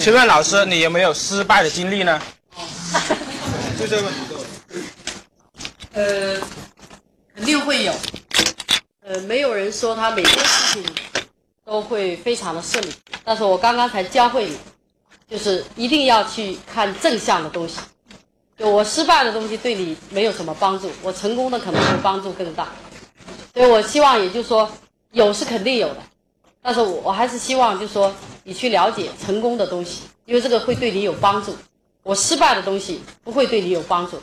[0.09, 2.19] 请问老师，你有没有失败的经历呢？
[3.79, 4.19] 就这个问题。
[5.93, 6.41] 呃，
[7.35, 7.93] 肯定会有。
[9.05, 10.83] 呃，没有人说他每件事情
[11.63, 12.91] 都会非常的顺利，
[13.23, 14.57] 但是我刚刚才教会你，
[15.29, 17.75] 就是一定要去看正向的东西。
[18.57, 22.67] 就我失败的东西对你没有什么帮助，我成功的可能会帮助更大。
[23.53, 24.71] 所以我希望，也就是说，
[25.11, 25.97] 有是肯定有的。
[26.61, 31.55] 但是我我还是希望，就是说你去了解成功的东西，因为这个会对你有帮助。
[32.03, 34.19] 我失败的东西不会对你有帮助，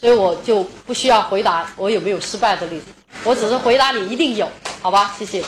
[0.00, 2.86] 所以我就不需要回答我有没有失败的例子，
[3.24, 4.48] 我只是回答你一定有，
[4.82, 5.14] 好吧？
[5.18, 5.42] 谢谢。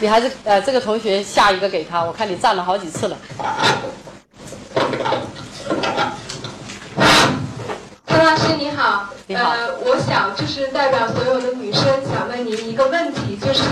[0.00, 3.16] 你还是呃，这个同学下一个给他，我看你站了好几次了。
[8.24, 9.50] 老师你好，你好。
[9.50, 13.62] 呃，我想就是代表所有的女生，想问您一个问题，就是，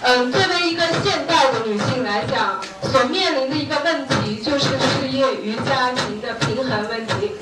[0.00, 2.58] 嗯，作为一个现代的女性来讲，
[2.90, 7.32] 所面临的一个问题就是事业业与家庭的平衡问题。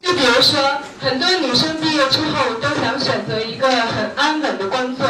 [0.00, 0.58] 就比如说，
[0.98, 5.06] 很多女生毕业之后都想选择一个很安稳的工作，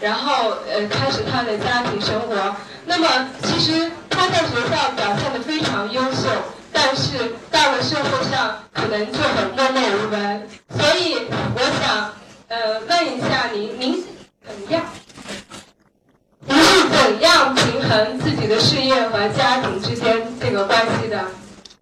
[0.00, 2.56] 然后呃开始她的家庭生活。
[2.86, 6.30] 那么其实她在学校表现的非常优秀，
[6.72, 10.48] 但是到了社会上可能就很默默无闻。
[10.70, 12.14] 所以我想
[12.48, 14.02] 呃问一下您，您是
[14.46, 14.82] 怎样？
[16.44, 21.24] 您是怎样平衡自己的事业和家庭之间这个关系的？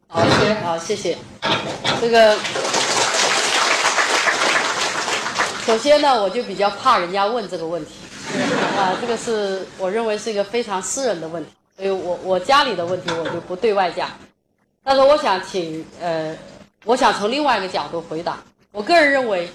[0.08, 1.16] 好，谢谢好，谢谢。
[2.00, 2.36] 这个，
[5.64, 7.92] 首先呢，我就比较怕人家问这个问题，
[8.76, 14.10] 啊，这个是我认为是一个非常私人的问题，所以我我家里的问题我就不对外讲。
[14.82, 16.36] 但是我想请呃，
[16.84, 18.42] 我想从另外一个角度回答。
[18.72, 19.48] 我个人认为，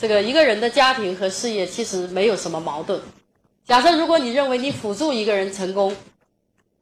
[0.00, 3.00] 这个一个人的家庭和事业其实没有什么矛盾。
[3.66, 5.94] 假设如果你认为你辅助一个人成功，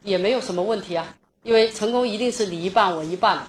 [0.03, 3.49] 也没有什么问题啊，因为成功一定是你一半我一半，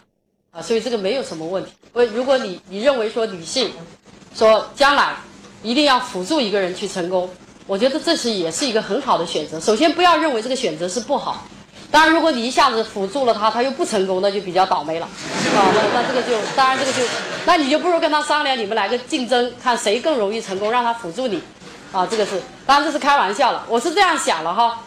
[0.51, 1.71] 啊，所以这个没有什么问题。
[1.93, 3.71] 为如果你你认为说女性，
[4.35, 5.15] 说将来
[5.63, 7.29] 一定要辅助一个人去成功，
[7.67, 9.59] 我觉得这是也是一个很好的选择。
[9.59, 11.47] 首先不要认为这个选择是不好，
[11.93, 17.03] 当然如果你一下子辅助了他，他又不成功，那就比较倒霉了，啊，那这个就当然这个就，
[17.45, 21.39] 那你就不如跟他商量，你们来个竞争，看谁更容易成功，让他辅助你，
[21.91, 24.81] 啊，这个是当然这是开玩笑了，我是这样想了哈。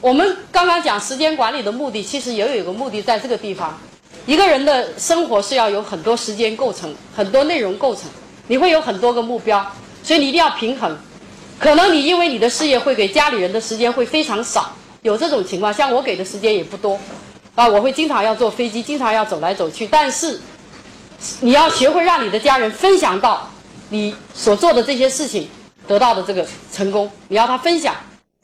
[0.00, 3.76] 我们刚刚讲时间管理的目的，其实也有一个目的在这个地方。
[4.24, 8.04] 一个人的生活是要有很多时间构成，很多内容构成，
[8.46, 9.66] 你会有很多个目标，
[10.04, 10.96] 所以你一定要平衡。
[11.58, 14.70] 可能你因为你的事业会给家里人的时间会非常少，
[15.06, 15.72] 有这种情况。
[15.72, 16.98] 像我给的时间也不多，
[17.54, 19.86] 啊，我会经常要坐飞机，经常要走来走去。
[19.86, 20.40] 但是
[21.40, 23.48] 你要学会让你的家人分享到
[23.88, 25.48] 你所做的这些事情
[25.86, 27.94] 得到的这个成功，你要他分享。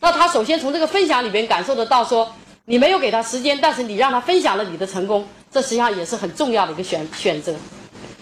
[0.00, 2.32] 那他首先从这个分享里边感受得到，说
[2.64, 7.52] 你没有给他时间，但是你让他分享了你的成功，这实际上也是很重要的一个选选择。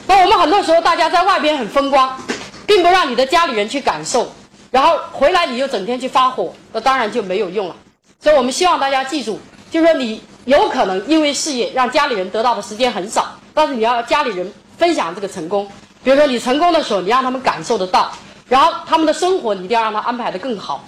[0.07, 2.19] 那我们很多时候大家在外边很风光，
[2.67, 4.31] 并不让你的家里人去感受，
[4.71, 7.77] 然后回来你又整天去发火，那当然就没有用了。
[8.23, 9.41] 所以我们希望大家记住，
[9.71, 15.67] 就是说你有可能因为事业让家里人得到的时间很少，但是你要家里人分享这个成功。
[16.05, 18.13] 比如说你成功的时候，你让他们感受得到，
[18.49, 20.85] 然后他们的生活你一定要让他安排得更好。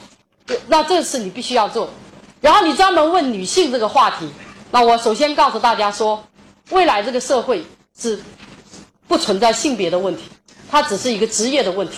[0.66, 1.88] 那这是你必须要做。
[2.40, 4.28] 然后你专门问女性这个话题，
[4.70, 6.22] 那我首先告诉大家说，
[6.70, 7.64] 未来这个社会
[7.98, 8.20] 是
[9.06, 10.24] 不存在性别的问题，
[10.70, 11.94] 它只是一个职业的问题。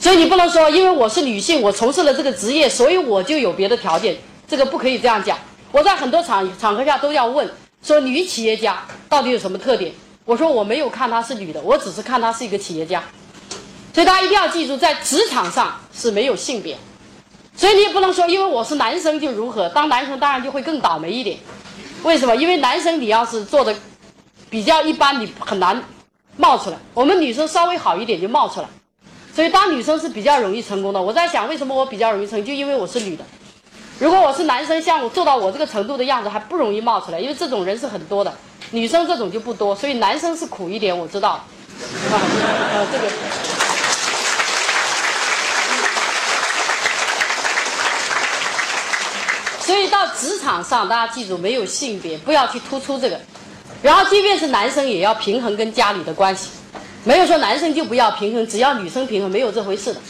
[0.00, 4.16] 所以你不能说，因为我是女性，我从事了这个职业，所以我就有别的条件，
[4.48, 5.38] 这个不可以这样讲。
[5.70, 7.48] 我在很多场场合下都要问，
[7.82, 9.92] 说女企业家到底有什么特点？
[10.24, 13.02] 我说我没有看她是女的，我只是看她是一个企业家。
[13.92, 16.76] 所以大家一定要记住，在职场上是没有性别。
[17.56, 19.68] 所以你也不能说，因为我是男生就如何？
[19.70, 21.38] 当男生当然就会更倒霉一点。
[22.02, 22.36] 为什么？
[22.36, 23.74] 因为男生你要是做的
[24.48, 25.82] 比较一般，你很难
[26.36, 26.76] 冒出来。
[26.94, 28.68] 我们女生稍微好一点就冒出来。
[29.34, 31.02] 所以当女生是比较容易成功的。
[31.02, 32.42] 我在想，为什么我比较容易成？
[32.44, 33.24] 就因为我是女的。
[33.98, 38.32] 如果我是男生，像我做到我这个程度的样子，还不容易冒出来，因为这种人是很多的。
[38.70, 41.30] 女生这种就不多，所以男生是苦一点，我知道。
[42.12, 43.08] 啊，这个。
[49.60, 53.20] 所以到职场上，大家记住没有性别，不要去突出这个。
[53.82, 56.50] 然后，即便是男生，也要平衡跟家里的关系，
[57.04, 60.00] 没有说男生就不要平衡，只要女生平衡，没有这回事的，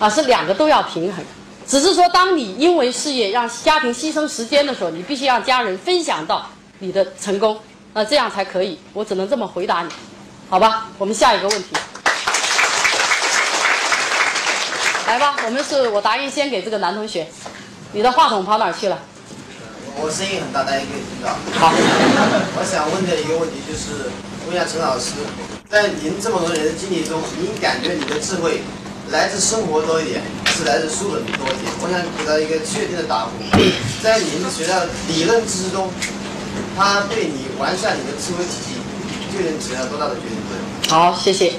[0.00, 1.24] 啊，是两个都要平衡。
[1.68, 6.48] 只是说，当你因为事业让家庭牺牲时间的时候，你必须让家人分享到
[6.78, 7.58] 你的成功，
[7.92, 8.78] 那这样才可以。
[8.92, 9.88] 我只能这么回答你，
[10.48, 10.86] 好吧？
[10.96, 11.70] 我们下一个问题，
[15.08, 17.26] 来吧，我们是我答应先给这个男同学。
[17.92, 18.98] 你的话筒跑哪儿去了？
[19.98, 21.30] 我声音很大，大家可以听到。
[21.58, 24.10] 好，我想问的一个问题就是，
[24.46, 25.14] 问一下陈老师，
[25.68, 28.60] 在您这么多年的经历中，您感觉你的智慧
[29.10, 30.22] 来自生活多一点，
[30.56, 31.70] 是来自书本多一点？
[31.82, 33.32] 我想给他一个确定的答复。
[34.02, 35.92] 在您学到理论知识中，
[36.74, 40.64] 它对你完善你的思维体系，究竟起了多大的决定作用？
[40.88, 41.52] 好，谢谢。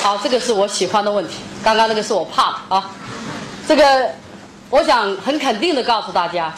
[0.00, 1.38] 好，这个是我喜欢的问题。
[1.64, 2.88] 刚刚那个是我怕的啊。
[3.66, 4.08] 这个，
[4.70, 6.54] 我想很肯定的告诉大家，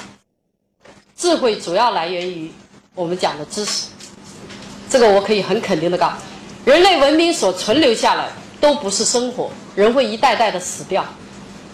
[1.16, 2.52] 智慧主要来源于
[2.94, 3.86] 我们讲的知识。
[4.90, 6.16] 这个我可以很肯定的告诉，
[6.68, 8.28] 人类文明所存留下来
[8.60, 11.02] 都不是生活，人会一代代的死掉。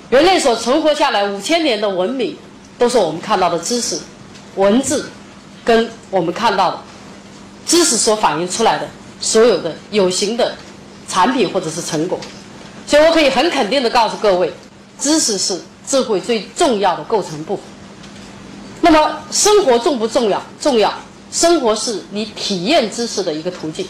[0.08, 2.36] 人类所存活下来五千年的文明，
[2.78, 3.98] 都是我们看到的知识、
[4.54, 5.10] 文字，
[5.64, 6.78] 跟我们看到的
[7.66, 8.86] 知识所反映出来的
[9.20, 10.54] 所有的有形的。
[11.06, 12.18] 产品或者是成果，
[12.86, 14.50] 所以我可以很肯定的告诉各位，
[14.98, 17.64] 知识是智慧最重要的构成部分。
[18.80, 20.42] 那么生活重不重要？
[20.58, 20.92] 重要。
[21.30, 23.86] 生活是你体验知识的一个途径。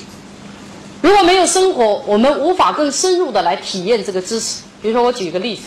[1.04, 4.62] 如果没有生活，我们无法更深入的来体验这个知识。
[4.80, 5.64] 比如说，我举一个例子：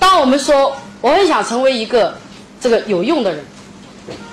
[0.00, 2.12] 当我们说我很想成为一个
[2.60, 3.44] 这个有用的人，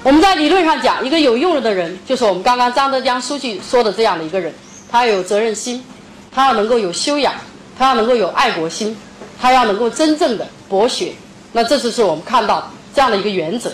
[0.02, 4.52] 我们在理论上讲，一个有用的人就是我们刚刚张德江书记说的这样的一个人，
[4.90, 5.86] 他要有责任心，
[6.32, 7.36] 他要能够有修养，
[7.78, 8.98] 他要能够有爱国心，
[9.40, 11.14] 他要能够真正的博学。
[11.52, 13.72] 那这就是我们看到这样的一个原则。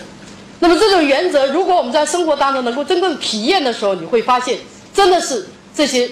[0.60, 4.58] 那么这种原则，如果我们在生活当中能够真正体验的时候，你会发现，
[4.92, 6.08] 真的是这些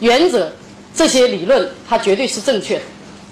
[0.00, 0.52] 原则、
[0.94, 2.82] 这些理论，它绝对是正确的。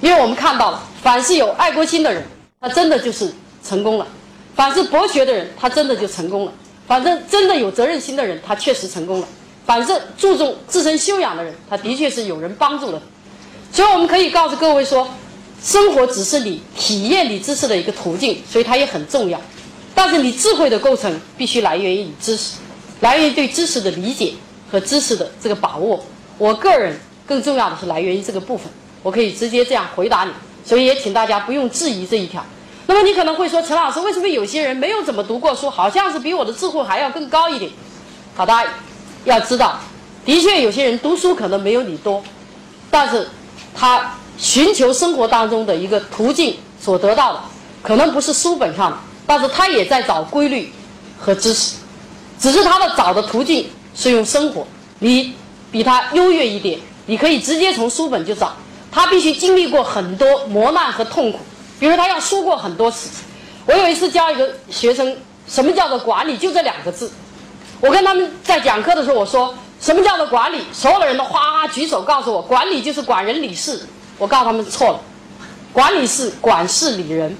[0.01, 2.25] 因为我们看到了，凡是有爱国心的人，
[2.61, 3.33] 他真的就是
[3.65, 4.07] 成功了；
[4.57, 6.53] 凡是博学的人，他真的就成功了；
[6.89, 9.27] 反正真的有责任心的人，他确实成功了；
[9.65, 13.01] 反正注重自身修养的人，他的确是有人帮助了。
[13.73, 15.09] 所以我们可以告诉各位说，
[15.63, 19.41] 生活只是你体验你知识的一个途径，所以它也很重要。
[19.95, 22.57] 但是你智慧的构成必须来源于你知识，
[23.01, 24.33] 来源于对知识的理解
[24.73, 26.03] 和知识的这个把握。
[26.39, 28.66] 我个人更重要的是来源于这个部分，
[29.03, 30.31] 我可以直接这样回答你。
[30.65, 32.43] 所以也请大家不用质疑这一条。
[32.86, 37.70] 那么你可能会说，陈老师，为什么有些人没有怎么读过书，好像是比我的智慧还要更高一点？
[38.35, 38.55] 好，的
[39.24, 39.78] 要知道，
[40.24, 42.23] 的确有些人读书可能没有你多，
[42.90, 43.28] 但是
[43.74, 47.40] 他寻求生活当中的一个途径所得到的，
[47.82, 48.97] 可能不是书本上的。
[49.27, 50.73] 但是他也在找规律
[51.19, 51.77] 和知识，
[52.39, 54.66] 只是他的找的途径是用生活。
[54.98, 55.35] 你
[55.70, 58.55] 比他优越一点，你可以直接从书本就找。
[58.90, 61.39] 他必须经历过很多磨难和痛苦，
[61.81, 63.09] 比如他要输过很多次。
[63.64, 65.16] 我有一次教一个学生，
[65.48, 66.36] 什么叫做管理？
[66.36, 67.10] 就这两个字。
[67.81, 70.62] 我跟他们在讲课的时候，我说什么叫做管理？
[70.73, 73.81] 所有的人都哗哗举手告诉我，管理就是管人理事。
[74.19, 75.01] 我告诉他们错了，
[75.73, 77.35] 管理是管事理人，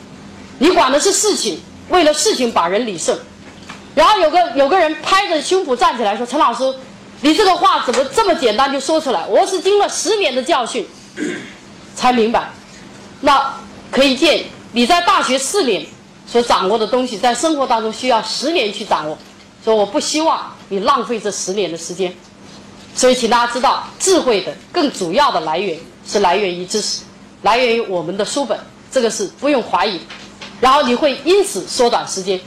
[0.59, 1.61] 你管的是事情。
[1.89, 3.19] 为了事情把人理顺，
[3.95, 6.75] 然后有个有个人拍着胸脯站起来说：“陈老师，
[7.21, 9.27] 你这个话怎么这么简单就说出来？
[9.27, 10.87] 我是经了十年的教训
[11.95, 12.51] 才明白。
[13.21, 13.55] 那
[13.91, 15.87] 可以见你在大学四年
[16.27, 19.19] 所掌握的东西，在生活当中需要十年去掌握。
[19.63, 22.13] 所以我不希望你浪费这十年的时间。
[22.95, 27.03] 所以请大家知道，智慧的更主要的来源是来源于知识，
[27.43, 28.59] 来源于我们的书本，
[28.91, 30.01] 这个是不用怀疑。”
[30.61, 32.41] 然后你会因此缩短时间，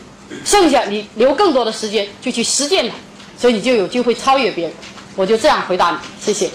[0.44, 2.96] 剩下你留更多的时间就去实践它，
[3.40, 4.74] 所以你就有机会超越别人。
[5.16, 6.48] 我就这样回答你，谢谢。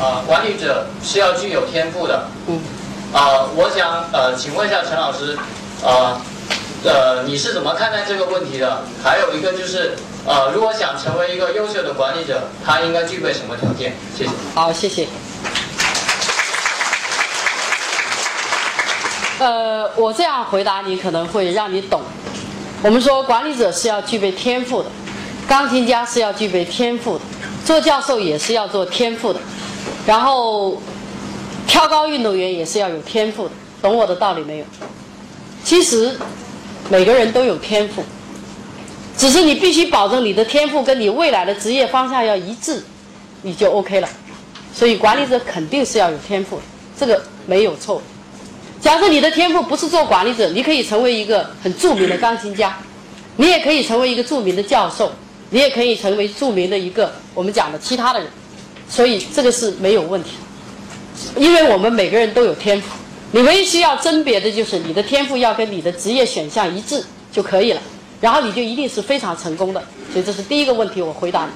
[0.00, 2.28] 啊，管理者是要具有天赋的。
[2.46, 2.60] 嗯。
[3.10, 5.34] 啊，我想呃，请问一下陈老师，
[5.82, 6.20] 啊，
[6.84, 8.84] 呃，你是怎么看待这个问题的？
[9.02, 9.96] 还有一个就是，
[10.26, 13.94] 呃，如果想成为一个优秀的管理者，他应该具备什么条件？
[14.14, 14.30] 谢谢。
[14.54, 15.08] 好，谢谢。
[19.38, 22.00] 呃，我这样回答你可能会让你懂。
[22.82, 24.88] 我们说管理者是要具备天赋的，
[25.46, 27.24] 钢琴家是要具备天赋的，
[27.64, 29.40] 做教授也是要做天赋的，
[30.04, 30.80] 然后
[31.66, 33.50] 跳高运动员也是要有天赋的。
[33.80, 34.64] 懂我的道理没有？
[35.62, 36.16] 其实
[36.88, 38.02] 每个人都有天赋，
[39.16, 42.82] 只是你必须保证你的天赋跟你未来的职业方向要一致，
[43.42, 44.08] 你就 OK 了。
[44.74, 46.60] 所以管理者肯定是要有天赋，
[46.98, 48.02] 这个没有错。
[48.80, 52.78] 假设你的天赋不是做管理者，你可以成为一个很著名的钢琴家，
[53.36, 55.10] 你也可以成为一个著名的教授，
[55.50, 58.28] 你也可以成为著名的一个我们讲的其他的人，
[58.88, 60.30] 所以这个是没有问题，
[61.36, 62.96] 因为我们每个人都有天赋，
[63.32, 67.80] 你唯一需要甄别的就是你的天赋要跟你的职业选项一致就可以了，
[68.20, 69.82] 然后你就一定是非常成功的，
[70.12, 71.50] 所以这是第一个问题，我回答你。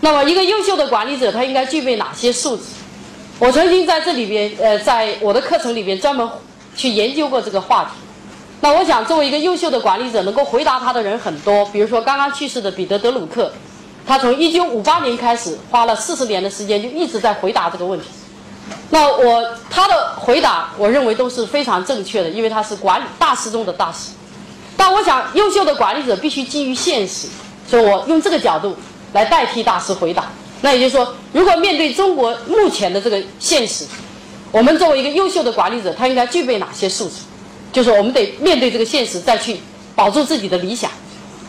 [0.00, 2.62] 那么一个优秀的管理者他应该具备哪些素质？
[3.38, 6.26] 我曾经在这里边，呃，在我的课程里边专门
[6.74, 7.90] 去研究过这个话题。
[8.62, 11.66] 那我想，作为一个优秀的管理者，能够回答他的人很多。
[11.66, 13.52] 比如说，刚刚去世的彼得·德鲁克，
[14.06, 18.06] 他从1958年开始，花了40年的时间，就一直在回答这个问题。
[18.88, 24.12] 那我他的回答，我认为都是非常正确的，因为他是管理大师中的大师。
[24.78, 27.28] 但我想，优秀的管理者必须基于现实，
[27.68, 28.74] 所以我用这个角度
[29.12, 30.24] 来代替大师回答。
[30.62, 33.84] 那也就是说，如果面对中国目前的这个现实，
[34.50, 37.16] 我们作为一个优秀的管理者，他应该具备哪些素质？
[37.72, 39.58] 就是我们得面对这个现实，再去
[39.94, 40.90] 保住自己的理想。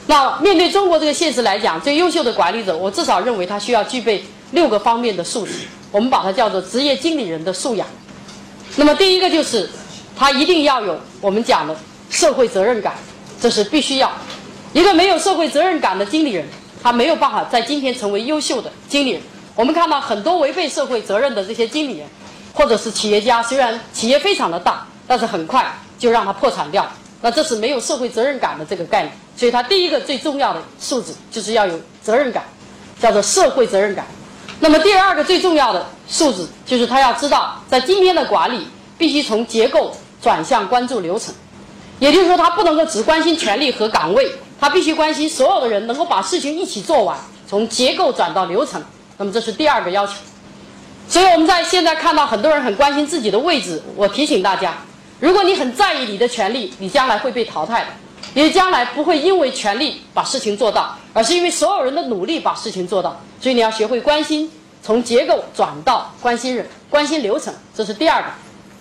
[0.08, 5.54] 那面对中国这个现实来讲，最优秀的管理者，我至少认为他需要具备六个方面的素质，
[5.92, 7.88] 我们把它叫做职业经理人的素养。
[8.76, 9.70] 那么第一个就是，
[10.16, 11.76] 他一定要有我们讲的
[12.10, 12.94] 社会责任感，
[13.42, 14.12] 这是必须要。
[14.74, 16.46] 一个没有社会责任感的经理人。
[16.82, 19.22] 他没有办法在今天成为优秀的经理人。
[19.56, 22.08] 我们看到很多违背社会责任的这些经理人，
[22.54, 25.66] 或者是企业家，虽然企业非常的大，但是很快
[25.98, 26.88] 就让他破产掉，
[27.22, 29.14] 那这是没有社会责任感的这个概念。
[29.36, 32.44] 所以，他第一个最重要的素质就是要有责任感，
[33.00, 34.06] 叫做社会责任感。
[34.60, 38.68] 那么，第二个最重要的素质就是他要知道，在今天的管理
[38.98, 41.34] 必须从结构转向关注流程，
[42.00, 47.18] 也就是说，他不能够只关心权力和岗位，他必须关心所有的人能够把事情一起做完，
[47.48, 48.84] 从结构转到流程。
[49.18, 50.14] 那么，这是第二个要求。
[51.10, 54.76] 所以，我们在现在看到很多人很关心自己的位置，我提醒大家，
[55.20, 57.88] 如果你很在意你的权利，你将来会被淘汰的。
[58.34, 63.20] 你将来不会因为权力把事情做到，而是因为所有人的努力把事情做到。
[63.42, 64.52] 所以你要学会关心，
[64.84, 68.28] 从结构转到关心人、关心流程，这是第二个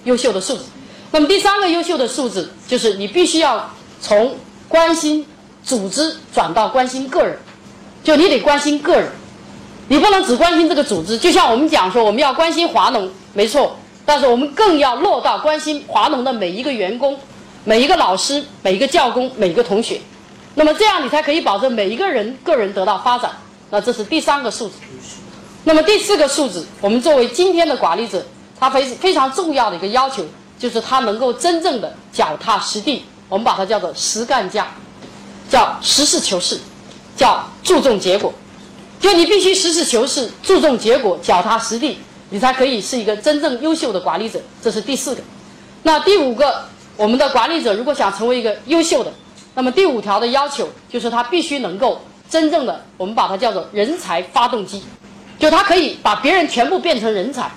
[0.04, 0.64] 优秀的素质。
[1.12, 3.70] 那么第三个优秀的素质就是你必须要
[4.00, 4.36] 从
[4.68, 5.24] 关心
[5.66, 7.36] 组织转到关心个人，
[8.02, 9.10] 就你得关心个人，
[9.88, 11.18] 你不能只关心这个组织。
[11.18, 13.76] 就像我们讲说我们要关心华农，没错，
[14.06, 17.18] 但是我们更要落到关心华农的每一个员工。
[17.68, 20.00] 每一个老师、每一个教工、每一个同学，
[20.54, 23.32] 那么这样你才可以保证每一个人个人得到发展。
[23.70, 24.74] 那这是第三个素质。
[25.64, 28.24] 那么第四个素质，我们作为今天的管理者，
[28.60, 30.24] 他非非常重要的一个要求，
[30.56, 33.02] 就是他能够真正的脚踏实地。
[33.28, 34.68] 我们把它叫做实干家，
[35.48, 36.58] 叫实事求是，
[37.16, 38.32] 叫注重结果。
[39.00, 41.98] 就你必须实事求是、注重结果、脚踏实地，
[42.30, 44.40] 你才可以是一个真正优秀的管理者。
[44.62, 45.22] 这是第四个。
[45.82, 46.64] 那第五个。
[46.98, 49.12] 我们的管理者如果想成为一个优秀的，
[49.54, 52.00] 那么第五条的要求就是他必须能够
[52.30, 54.82] 真正的，我们把它叫做人才发动机，
[55.38, 57.50] 就他可以把别人全部变成人才，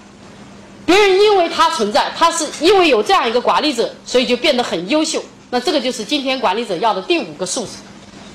[0.86, 5.24] 别人因为他存在，他是因为有这样一个管理者，所以就变得很优秀。
[5.50, 7.72] 那这个就是今天管理者要的第五个素质。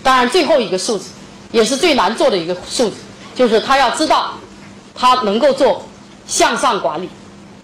[0.02, 1.04] 当然，最后一个素质
[1.52, 2.96] 也是最难做的一个素质，
[3.34, 4.32] 就是他要知道
[4.94, 5.82] 他能够做
[6.26, 7.08] 向上管理，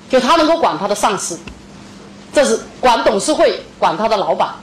[0.09, 1.39] 就他能够管他的上司。
[2.32, 4.55] 这是管董事会，管他的老板。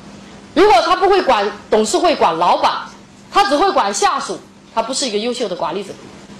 [0.53, 2.73] 如果他不会管董事会，管老板，
[3.30, 4.39] 他只会管下属，
[4.73, 5.91] 他不是一个优秀的管理者。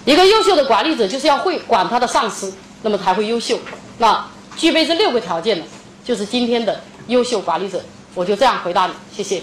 [0.06, 2.52] 一个优秀的管理者就是要会管他的上司，
[2.82, 3.60] 那么才会优秀。
[3.98, 4.26] 那
[4.56, 5.66] 具备这六个条件的，
[6.04, 7.80] 就是今天的优秀管理者。
[8.18, 9.40] 我就这样回答你谢谢